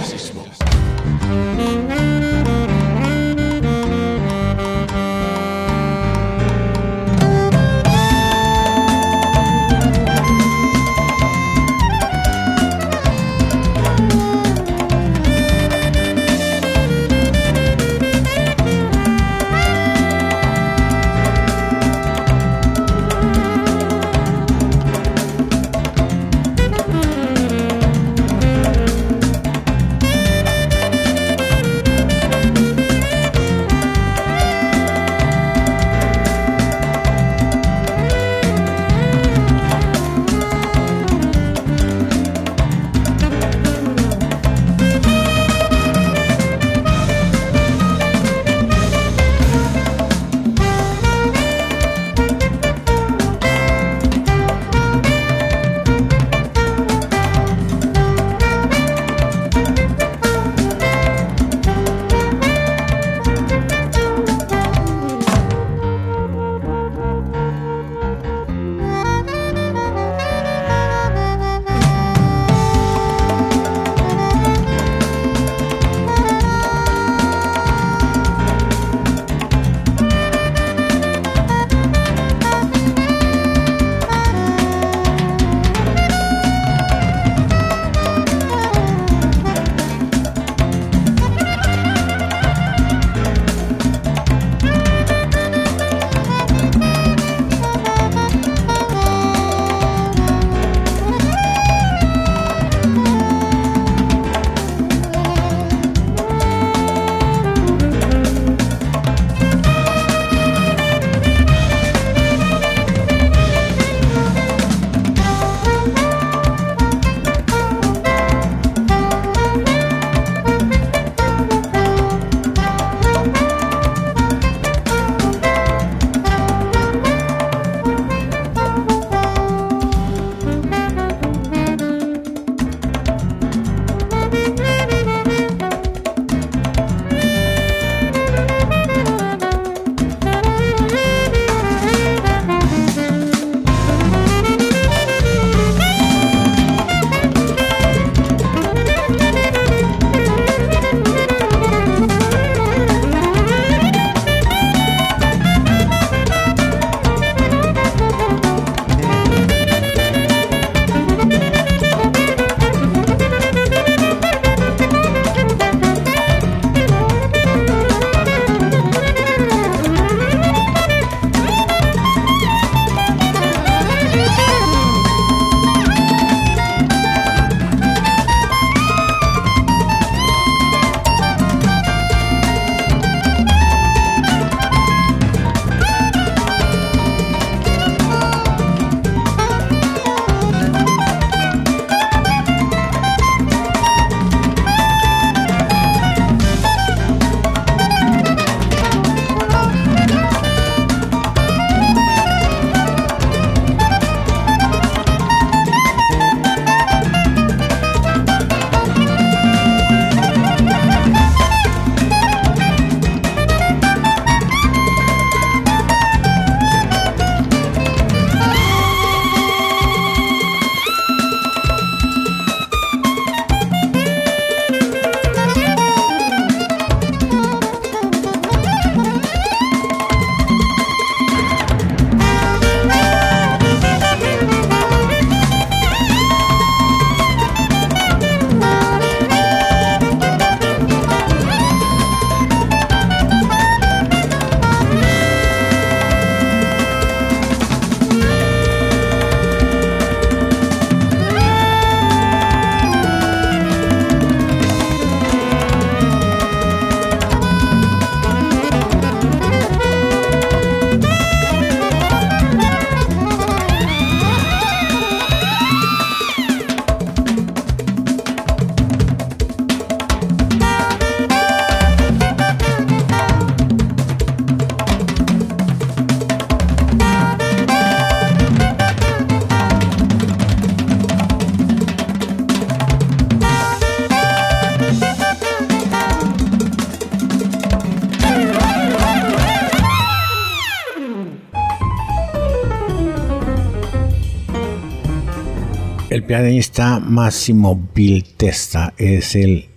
Pianista 296.32 297.01
Máximo 297.01 297.89
Testa 298.38 298.93
es 298.97 299.36
el 299.36 299.67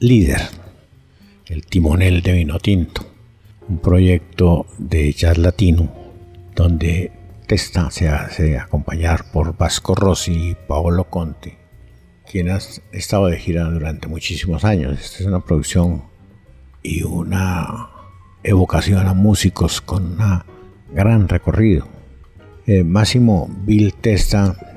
líder, 0.00 0.42
el 1.46 1.64
timonel 1.64 2.20
de 2.20 2.32
Vino 2.32 2.58
Tinto, 2.58 3.06
un 3.70 3.78
proyecto 3.78 4.66
de 4.76 5.10
jazz 5.14 5.38
latino 5.38 5.90
donde 6.54 7.10
Testa 7.46 7.90
se 7.90 8.10
hace 8.10 8.58
acompañar 8.58 9.32
por 9.32 9.56
Vasco 9.56 9.94
Rossi 9.94 10.50
y 10.50 10.54
Paolo 10.68 11.04
Conte, 11.04 11.56
quien 12.30 12.50
ha 12.50 12.58
estado 12.92 13.28
de 13.28 13.38
gira 13.38 13.64
durante 13.70 14.06
muchísimos 14.06 14.62
años. 14.66 15.00
Esta 15.00 15.20
es 15.20 15.24
una 15.24 15.40
producción 15.40 16.02
y 16.82 17.02
una 17.02 17.88
evocación 18.42 19.06
a 19.06 19.14
músicos 19.14 19.80
con 19.80 20.20
un 20.20 20.44
gran 20.92 21.30
recorrido. 21.30 21.88
Eh, 22.66 22.84
Máximo 22.84 23.48
Bill 23.64 23.94
Testa 23.94 24.73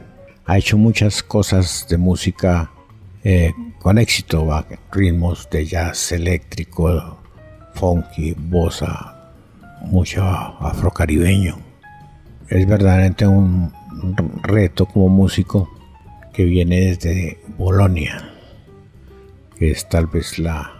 ha 0.48 0.58
hecho 0.58 0.78
muchas 0.78 1.22
cosas 1.22 1.86
de 1.90 1.98
música 1.98 2.72
eh, 3.24 3.54
con 3.80 3.98
éxito, 3.98 4.48
ritmos 4.92 5.50
de 5.50 5.66
jazz 5.66 6.14
eléctrico, 6.14 7.20
funky, 7.76 8.34
bossa, 8.38 9.34
mucho 9.82 10.24
afrocaribeño. 10.24 11.60
Es 12.48 12.66
verdaderamente 12.66 13.28
un 13.28 13.74
reto 14.42 14.86
como 14.86 15.10
músico 15.10 15.70
que 16.34 16.46
viene 16.46 16.96
desde 16.96 17.40
Bolonia, 17.58 18.32
que 19.58 19.72
es 19.72 19.88
tal 19.90 20.08
vez 20.08 20.40
la 20.40 20.74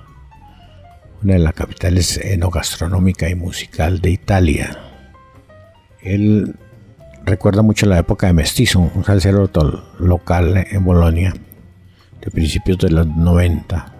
una 1.24 1.34
de 1.34 1.40
las 1.40 1.54
capitales 1.54 2.18
enogastronómica 2.18 3.28
y 3.28 3.36
musical 3.36 4.00
de 4.00 4.12
Italia. 4.12 4.78
Él 6.02 6.56
recuerda 7.28 7.62
mucho 7.62 7.86
la 7.86 8.00
época 8.00 8.28
de 8.28 8.34
Mestizo, 8.34 8.80
un 8.80 9.04
salsero 9.04 9.50
local 10.00 10.66
en 10.72 10.84
Bolonia, 10.86 11.34
de 12.22 12.32
principios 12.32 12.78
de 12.78 12.90
los 12.90 13.06
90, 13.06 13.94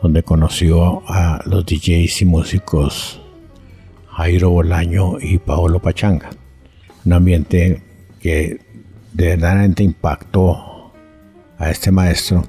donde 0.00 0.22
conoció 0.22 1.02
a 1.08 1.42
los 1.44 1.66
DJs 1.66 2.22
y 2.22 2.24
músicos 2.24 3.20
Jairo 4.10 4.50
Bolaño 4.50 5.18
y 5.20 5.38
Paolo 5.38 5.80
Pachanga. 5.80 6.30
Un 7.04 7.12
ambiente 7.14 7.82
que 8.20 8.60
verdaderamente 9.12 9.82
impactó 9.82 10.92
a 11.58 11.68
este 11.68 11.90
maestro, 11.90 12.44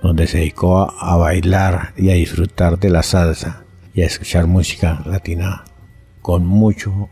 donde 0.00 0.28
se 0.28 0.38
dedicó 0.38 0.78
a, 0.78 1.14
a 1.14 1.16
bailar 1.16 1.92
y 1.96 2.10
a 2.10 2.14
disfrutar 2.14 2.78
de 2.78 2.90
la 2.90 3.02
salsa 3.02 3.64
y 3.94 4.02
a 4.02 4.06
escuchar 4.06 4.46
música 4.46 5.02
latina 5.06 5.64
con 6.22 6.46
mucho, 6.46 7.08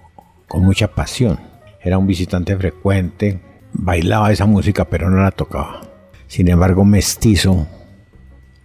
con 0.46 0.62
mucha 0.62 0.86
pasión 0.86 1.53
era 1.84 1.98
un 1.98 2.06
visitante 2.06 2.56
frecuente, 2.56 3.40
bailaba 3.74 4.32
esa 4.32 4.46
música 4.46 4.86
pero 4.86 5.10
no 5.10 5.22
la 5.22 5.30
tocaba. 5.30 5.82
Sin 6.26 6.48
embargo, 6.48 6.84
Mestizo 6.84 7.66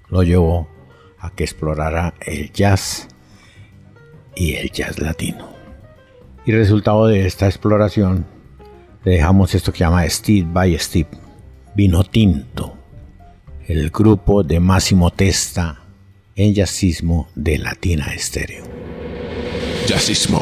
lo 0.07 0.23
llevó 0.23 0.69
a 1.19 1.29
que 1.29 1.43
explorara 1.43 2.13
el 2.21 2.51
jazz 2.53 3.07
y 4.35 4.55
el 4.55 4.71
jazz 4.71 4.99
latino. 4.99 5.49
Y 6.45 6.53
resultado 6.53 7.07
de 7.07 7.27
esta 7.27 7.45
exploración, 7.45 8.25
le 9.03 9.11
dejamos 9.13 9.53
esto 9.53 9.73
que 9.73 9.79
llama 9.79 10.09
Steve 10.09 10.47
by 10.51 10.79
Steve, 10.79 11.09
Vino 11.75 12.03
Tinto, 12.03 12.75
el 13.67 13.89
grupo 13.91 14.43
de 14.43 14.59
Máximo 14.59 15.11
Testa 15.11 15.81
en 16.35 16.53
jazzismo 16.53 17.27
de 17.35 17.57
Latina 17.57 18.13
Estéreo. 18.13 18.63
Jazzismo. 19.85 20.41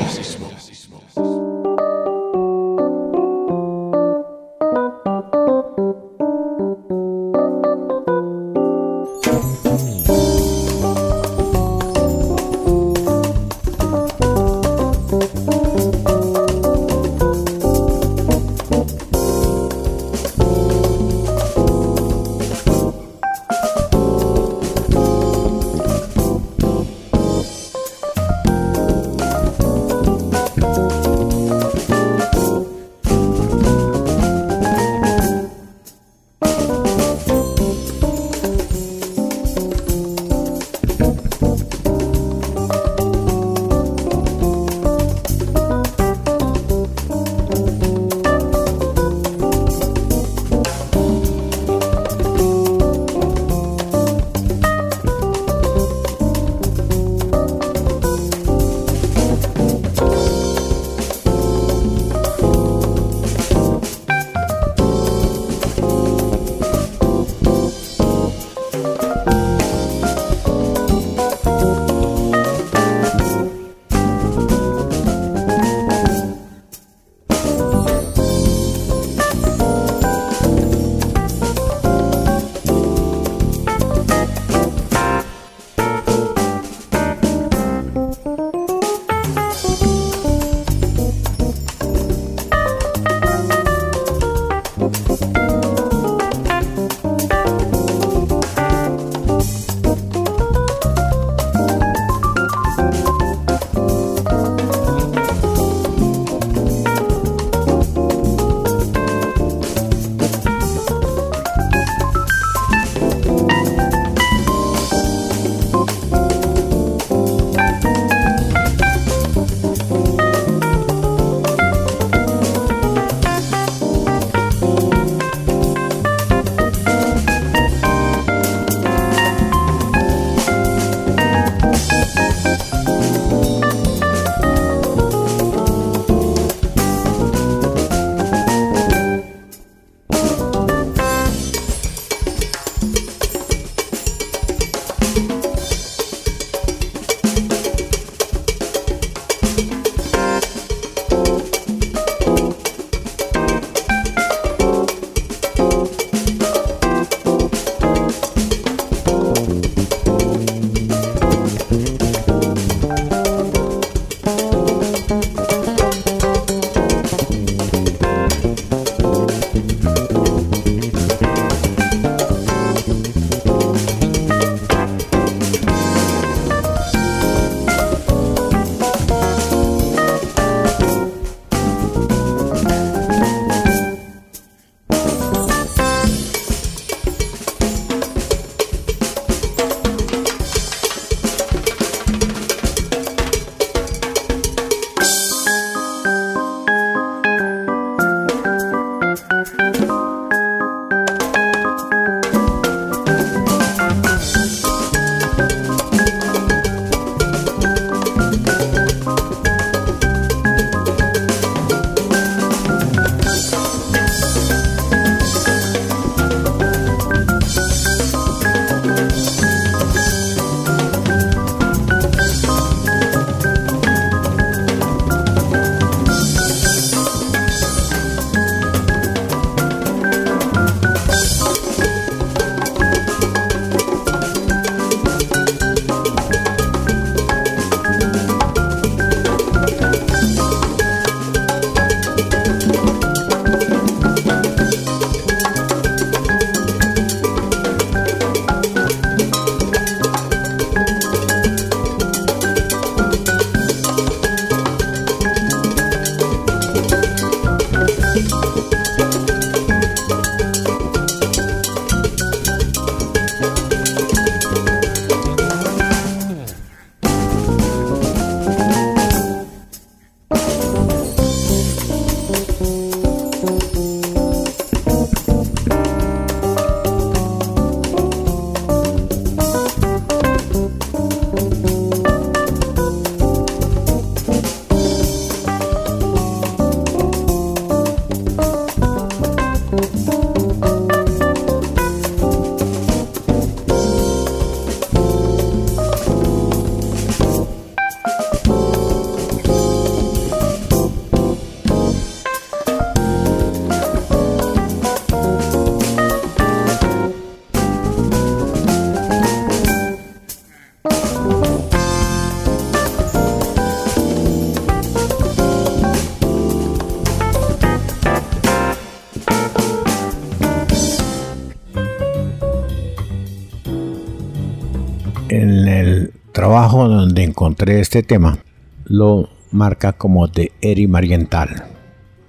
Trabajo 326.37 326.87
donde 326.87 327.23
encontré 327.23 327.79
este 327.79 328.03
tema, 328.03 328.37
lo 328.85 329.27
marca 329.51 329.93
como 329.93 330.27
de 330.27 330.51
Eri 330.61 330.85
Mariental, 330.85 331.65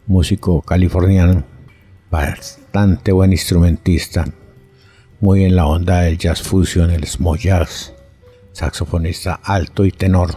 músico 0.06 0.62
californiano, 0.62 1.44
bastante 2.10 3.12
buen 3.12 3.32
instrumentista, 3.32 4.24
muy 5.20 5.44
en 5.44 5.56
la 5.56 5.66
onda 5.66 6.00
del 6.00 6.16
jazz 6.16 6.40
fusion, 6.40 6.90
el 6.90 7.06
smooth 7.06 7.38
jazz, 7.38 7.92
saxofonista 8.52 9.40
alto 9.44 9.84
y 9.84 9.92
tenor, 9.92 10.30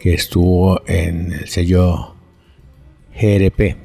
que 0.00 0.14
estuvo 0.14 0.82
en 0.88 1.34
el 1.34 1.46
sello 1.46 2.16
GRP 3.14 3.76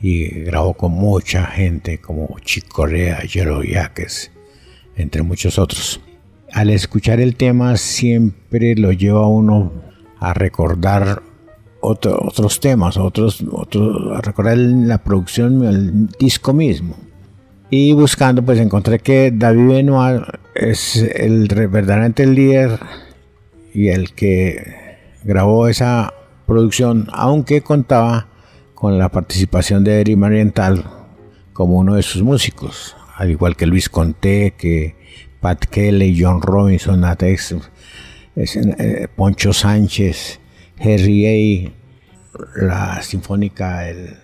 y 0.00 0.28
grabó 0.44 0.74
con 0.74 0.92
mucha 0.92 1.46
gente 1.46 2.00
como 2.00 2.36
Chick 2.44 2.68
Corea, 2.68 3.22
Yellow 3.22 3.64
Yaques, 3.64 4.30
entre 4.94 5.22
muchos 5.22 5.58
otros. 5.58 6.00
Al 6.58 6.70
escuchar 6.70 7.20
el 7.20 7.36
tema 7.36 7.76
siempre 7.76 8.74
lo 8.74 8.90
lleva 8.90 9.28
uno 9.28 9.70
a 10.18 10.34
recordar 10.34 11.22
otros 11.80 12.58
temas, 12.58 12.96
otros, 12.96 13.44
otros, 13.52 14.18
a 14.18 14.20
recordar 14.22 14.56
la 14.56 14.98
producción, 14.98 15.62
el 15.62 16.08
disco 16.18 16.52
mismo. 16.52 16.96
Y 17.70 17.92
buscando, 17.92 18.44
pues 18.44 18.58
encontré 18.58 18.98
que 18.98 19.30
David 19.32 19.68
Benoit 19.68 20.22
es 20.56 20.96
el 20.96 21.46
verdaderamente 21.46 22.24
el 22.24 22.34
líder 22.34 22.80
y 23.72 23.90
el 23.90 24.12
que 24.14 24.96
grabó 25.22 25.68
esa 25.68 26.12
producción, 26.44 27.06
aunque 27.12 27.60
contaba 27.60 28.26
con 28.74 28.98
la 28.98 29.10
participación 29.10 29.84
de 29.84 30.00
Eric 30.00 30.16
Mariental 30.16 30.90
como 31.52 31.76
uno 31.76 31.94
de 31.94 32.02
sus 32.02 32.24
músicos, 32.24 32.96
al 33.14 33.30
igual 33.30 33.54
que 33.54 33.66
Luis 33.66 33.88
Conté, 33.88 34.54
que 34.58 34.97
Pat 35.40 35.66
Kelly, 35.66 36.16
John 36.20 36.42
Robinson, 36.42 37.04
Atex, 37.04 37.54
eh, 38.36 39.08
Poncho 39.14 39.52
Sánchez, 39.52 40.40
Harry 40.80 41.66
A, 41.66 41.72
la 42.56 43.02
Sinfónica, 43.02 43.88
el, 43.88 44.16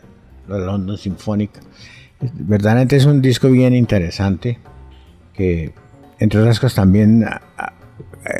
la 0.48 0.58
London 0.58 0.96
Symphonic. 0.98 1.50
Verdaderamente 2.20 2.96
es 2.96 3.04
un 3.04 3.20
disco 3.20 3.48
bien 3.48 3.74
interesante 3.74 4.58
que, 5.32 5.72
entre 6.18 6.40
otras 6.40 6.60
cosas, 6.60 6.76
también 6.76 7.26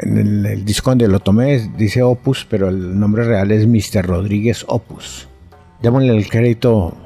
en 0.03 0.47
el, 0.47 0.64
disco 0.64 0.91
donde 0.91 1.09
lo 1.09 1.20
tomé 1.20 1.70
dice 1.77 2.03
Opus, 2.03 2.47
pero 2.49 2.68
el 2.68 2.99
nombre 2.99 3.25
real 3.25 3.51
es 3.51 3.66
Mr. 3.66 4.07
Rodríguez 4.07 4.64
Opus. 4.68 5.29
Démosle 5.83 6.16
el 6.16 6.29
crédito 6.29 6.97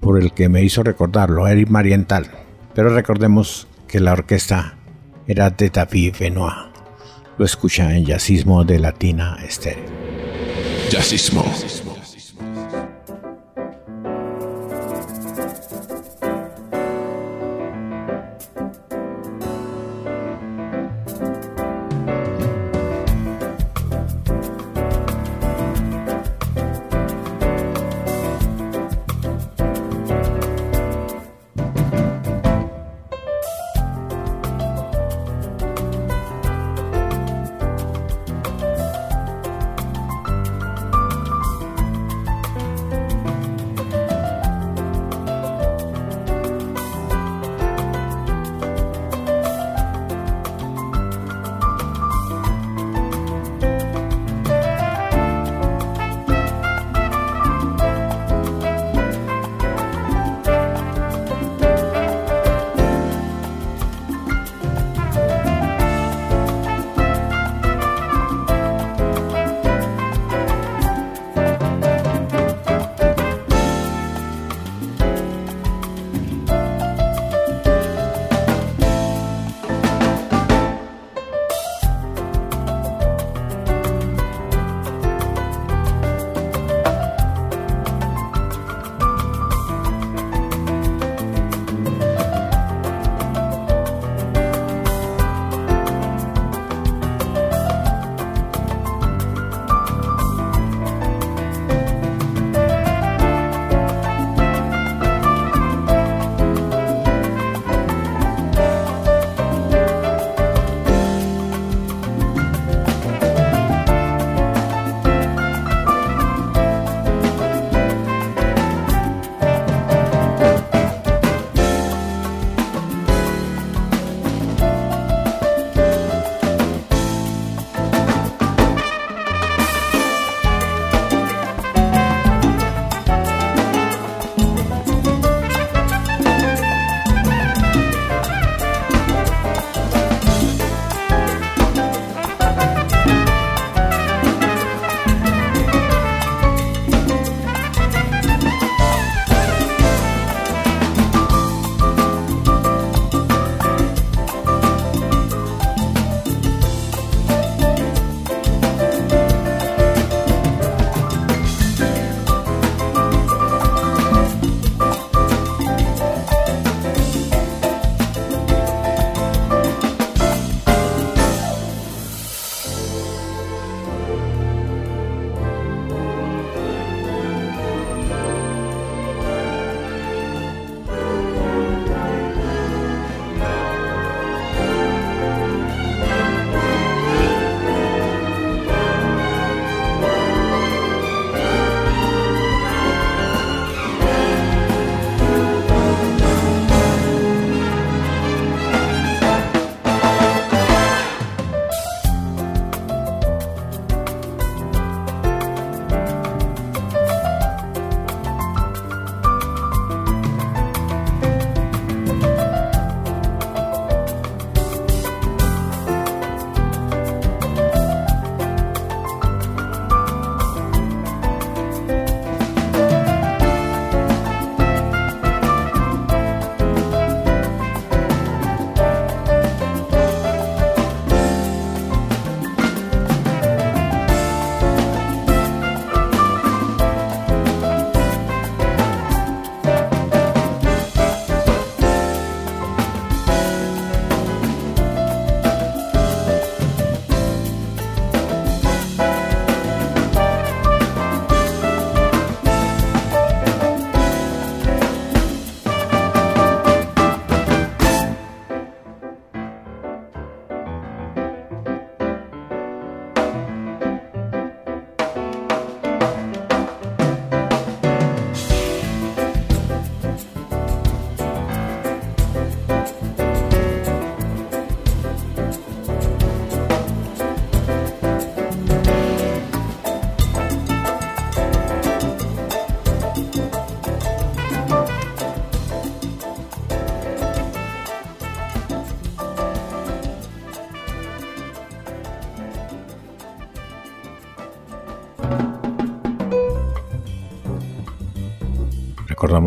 por 0.00 0.20
el 0.20 0.32
que 0.32 0.48
me 0.48 0.62
hizo 0.62 0.82
recordarlo, 0.82 1.46
Eric 1.46 1.68
Mariental. 1.68 2.26
Pero 2.74 2.90
recordemos 2.90 3.68
que 3.86 4.00
la 4.00 4.12
orquesta 4.12 4.77
era 5.28 5.50
de 5.50 5.68
David 5.68 6.14
Benoit. 6.18 6.54
Lo 7.36 7.44
escucha 7.44 7.94
en 7.94 8.06
Jazzismo 8.06 8.64
de 8.64 8.78
Latina 8.78 9.38
Estéreo. 9.46 9.84
Jazzismo. 10.90 11.44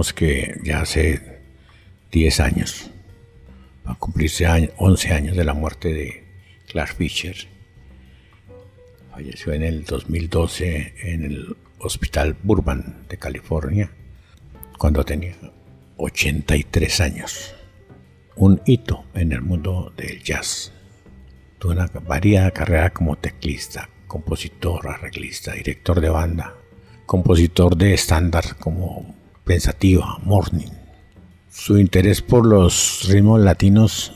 Recordamos 0.01 0.13
que 0.13 0.59
ya 0.63 0.81
hace 0.81 1.21
10 2.11 2.39
años, 2.39 2.89
a 3.85 3.95
cumplirse 3.95 4.47
11 4.77 5.13
años 5.13 5.37
de 5.37 5.43
la 5.43 5.53
muerte 5.53 5.93
de 5.93 6.23
Clark 6.67 6.95
Fisher. 6.95 7.35
Falleció 9.11 9.53
en 9.53 9.63
el 9.63 9.83
2012 9.83 10.93
en 11.03 11.23
el 11.23 11.55
Hospital 11.79 12.35
Burbank 12.43 12.85
de 13.09 13.17
California, 13.17 13.91
cuando 14.77 15.03
tenía 15.03 15.35
83 15.97 17.01
años. 17.01 17.55
Un 18.35 18.61
hito 18.65 19.05
en 19.13 19.31
el 19.33 19.41
mundo 19.41 19.93
del 19.95 20.23
jazz. 20.23 20.71
Tuvo 21.59 21.73
una 21.73 21.87
variada 21.87 22.51
carrera 22.51 22.89
como 22.91 23.17
teclista, 23.17 23.89
compositor, 24.07 24.87
arreglista, 24.87 25.53
director 25.53 26.01
de 26.01 26.09
banda, 26.09 26.55
compositor 27.05 27.75
de 27.75 27.93
estándar 27.93 28.55
como 28.57 29.20
Pensativa, 29.43 30.19
Morning. 30.23 30.69
Su 31.49 31.77
interés 31.77 32.21
por 32.21 32.45
los 32.45 33.07
ritmos 33.09 33.39
latinos 33.41 34.13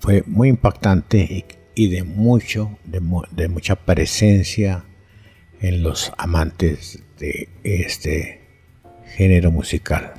fue 0.00 0.22
muy 0.26 0.48
impactante 0.48 1.46
y, 1.74 1.88
de 1.88 2.02
mucho, 2.02 2.78
de, 2.84 3.00
mucha 3.48 3.76
presencia 3.76 4.84
en 5.60 5.82
los 5.82 6.12
amantes 6.18 7.02
de 7.18 7.48
este 7.62 8.40
género 9.16 9.50
musical. 9.50 10.14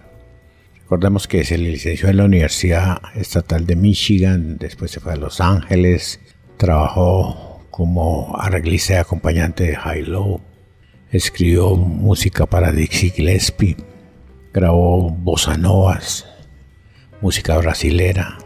Recordemos 0.81 1.27
que 1.27 1.43
se 1.43 1.57
licenció 1.57 2.09
en 2.09 2.17
la 2.17 2.25
Universidad 2.25 3.01
Estatal 3.15 3.65
de 3.65 3.75
Michigan, 3.75 4.57
después 4.57 4.91
se 4.91 4.99
fue 4.99 5.13
a 5.13 5.17
Los 5.17 5.41
Ángeles, 5.41 6.19
trabajó 6.57 7.65
como 7.71 8.35
arreglista 8.37 8.93
y 8.93 8.97
acompañante 8.97 9.65
de 9.65 9.75
High 9.75 10.03
Low, 10.03 10.41
escribió 11.11 11.75
música 11.75 12.45
para 12.45 12.71
Dixie 12.71 13.11
Gillespie, 13.11 13.75
grabó 14.55 15.09
bossa 15.09 15.57
novas, 15.57 16.25
música 17.19 17.57
brasilera. 17.57 18.37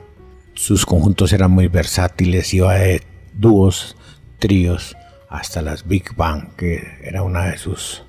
Sus 0.56 0.84
conjuntos 0.84 1.34
eran 1.34 1.52
muy 1.52 1.68
versátiles, 1.68 2.52
iba 2.52 2.74
de 2.74 3.04
dúos, 3.36 3.96
tríos, 4.40 4.98
hasta 5.30 5.62
las 5.62 5.88
Big 5.88 6.16
Bang, 6.16 6.56
que 6.58 6.98
era 7.04 7.22
una 7.22 7.52
de 7.52 7.60
sus 7.60 8.02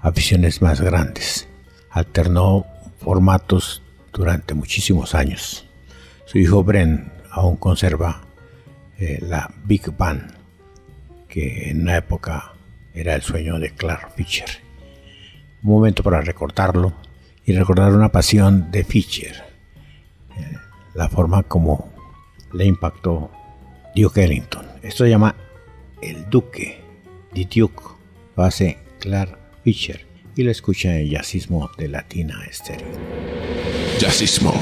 aficiones 0.00 0.60
más 0.60 0.80
grandes. 0.80 1.46
Alternó 1.90 2.66
formatos 2.98 3.80
durante 4.12 4.54
muchísimos 4.54 5.14
años. 5.14 5.64
Su 6.26 6.38
hijo 6.38 6.64
Bren 6.64 7.12
aún 7.30 7.54
conserva 7.54 8.22
eh, 8.98 9.20
la 9.22 9.48
Big 9.66 9.96
Band, 9.96 10.32
que 11.28 11.70
en 11.70 11.82
una 11.82 11.96
época 11.96 12.54
era 12.92 13.14
el 13.14 13.22
sueño 13.22 13.60
de 13.60 13.70
Clark 13.70 14.14
Fisher. 14.16 14.48
Un 15.62 15.70
momento 15.70 16.02
para 16.02 16.22
recordarlo 16.22 16.92
y 17.50 17.52
recordar 17.52 17.92
una 17.94 18.12
pasión 18.12 18.70
de 18.70 18.84
Fisher, 18.84 19.34
eh, 20.36 20.56
la 20.94 21.08
forma 21.08 21.42
como 21.42 21.92
le 22.52 22.64
impactó 22.64 23.28
Duke 23.96 24.22
Ellington. 24.22 24.66
Esto 24.82 25.02
se 25.02 25.10
llama 25.10 25.34
El 26.00 26.30
Duque, 26.30 26.80
de 27.34 27.44
Duke, 27.46 27.82
lo 28.36 28.44
hace 28.44 28.78
Clark 29.00 29.36
Fisher 29.64 30.06
y 30.36 30.44
lo 30.44 30.52
escucha 30.52 30.96
en 30.96 31.08
el 31.08 31.10
de 31.76 31.88
Latina 31.88 32.44
Estéreo. 32.48 32.86
Jazzismo. 33.98 34.54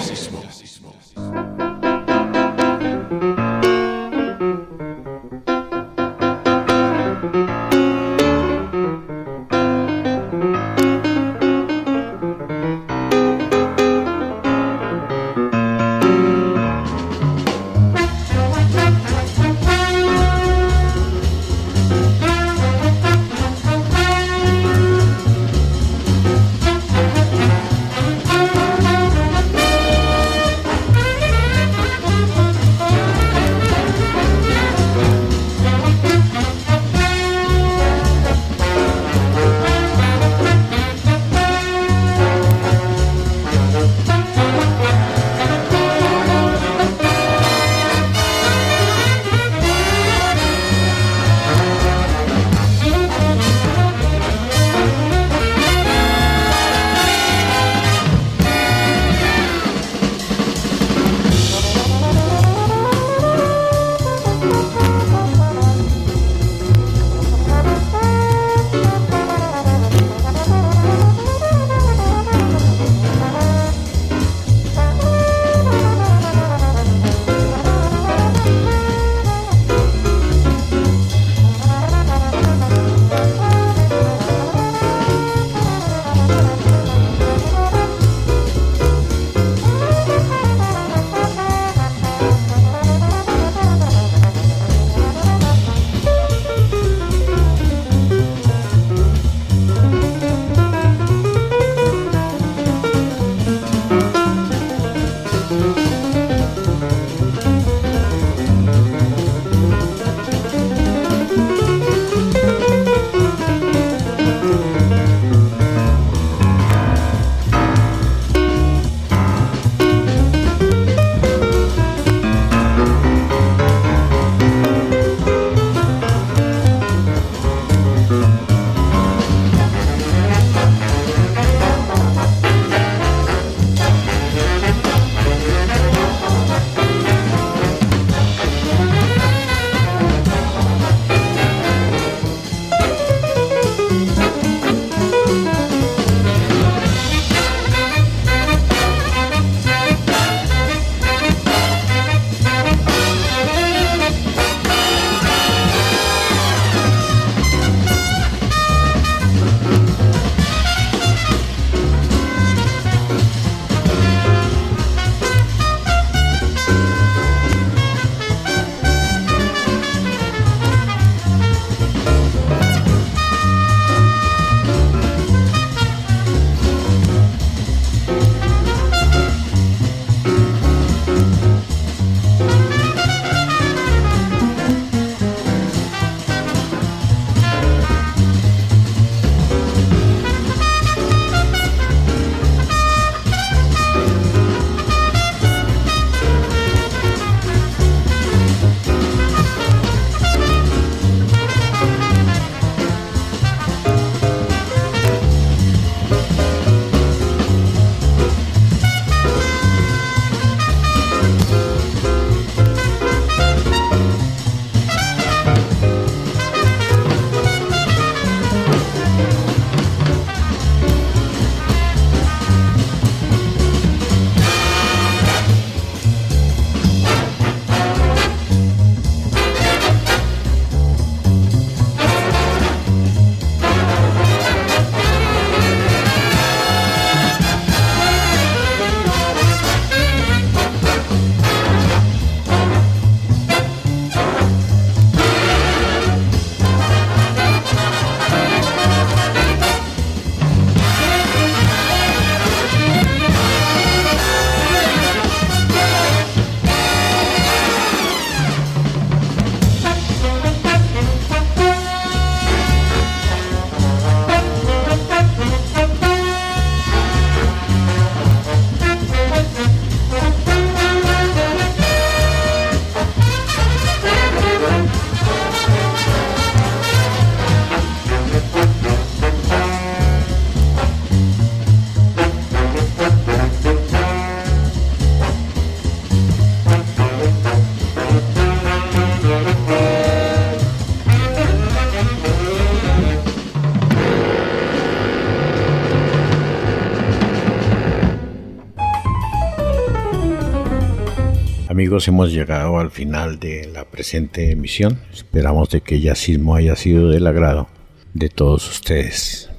Hemos 302.07 302.33
llegado 302.33 302.79
al 302.79 302.93
final 302.93 303.41
de 303.41 303.67
la 303.67 303.85
presente 303.85 304.53
emisión. 304.53 305.01
Esperamos 305.13 305.71
de 305.71 305.81
que 305.81 306.01
Yacismo 306.01 306.55
haya 306.55 306.77
sido 306.77 307.09
del 307.09 307.27
agrado 307.27 307.67
de 308.15 308.29
todos 308.29 308.71
ustedes. 308.71 309.51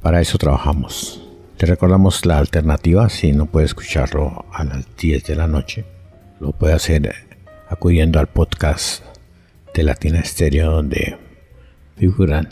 Para 0.00 0.20
eso 0.20 0.38
trabajamos. 0.38 1.20
Le 1.58 1.66
recordamos 1.66 2.26
la 2.26 2.38
alternativa 2.38 3.08
si 3.08 3.32
no 3.32 3.46
puede 3.46 3.66
escucharlo 3.66 4.44
a 4.52 4.62
las 4.62 4.84
10 4.96 5.24
de 5.24 5.34
la 5.34 5.48
noche. 5.48 5.84
Lo 6.38 6.52
puede 6.52 6.74
hacer 6.74 7.12
acudiendo 7.68 8.20
al 8.20 8.28
podcast 8.28 9.02
de 9.74 9.82
Latina 9.82 10.20
Estéreo 10.20 10.70
donde 10.70 11.16
figuran 11.96 12.50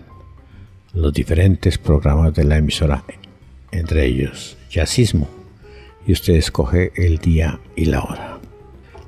los 0.94 1.12
diferentes 1.12 1.78
programas 1.78 2.34
de 2.34 2.44
la 2.44 2.56
emisora, 2.56 3.04
entre 3.70 4.06
ellos 4.06 4.56
Yacismo, 4.70 5.28
y 6.06 6.12
usted 6.12 6.34
escoge 6.34 6.92
el 6.96 7.18
día 7.18 7.60
y 7.76 7.84
la 7.84 8.02
hora. 8.02 8.31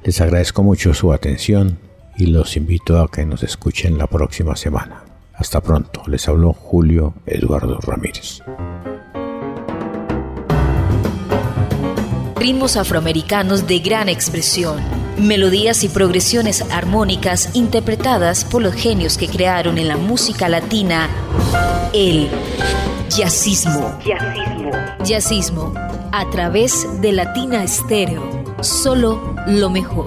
Les 0.04 0.20
agradezco 0.20 0.62
mucho 0.62 0.92
su 0.92 1.14
atención 1.14 1.78
y 2.16 2.26
los 2.26 2.58
invito 2.58 3.00
a 3.00 3.10
que 3.10 3.24
nos 3.24 3.42
escuchen 3.42 3.96
la 3.96 4.06
próxima 4.06 4.54
semana. 4.54 5.02
Hasta 5.32 5.62
pronto, 5.62 6.02
les 6.06 6.28
habló 6.28 6.52
Julio 6.52 7.14
Eduardo 7.24 7.78
Ramírez. 7.80 8.40
Ritmos 12.36 12.76
afroamericanos 12.76 13.66
de 13.66 13.78
gran 13.78 14.10
expresión, 14.10 14.78
melodías 15.18 15.82
y 15.84 15.88
progresiones 15.88 16.60
armónicas 16.70 17.56
interpretadas 17.56 18.44
por 18.44 18.60
los 18.60 18.74
genios 18.74 19.16
que 19.16 19.28
crearon 19.28 19.78
en 19.78 19.88
la 19.88 19.96
música 19.96 20.50
latina 20.50 21.08
el 21.94 22.28
jazzismo. 23.08 23.98
Jazzismo. 24.04 24.70
Jazzismo 25.02 25.74
a 26.12 26.30
través 26.30 26.86
de 27.00 27.12
Latina 27.12 27.64
Estéreo. 27.64 28.43
Solo 28.64 29.34
lo 29.46 29.68
mejor. 29.68 30.06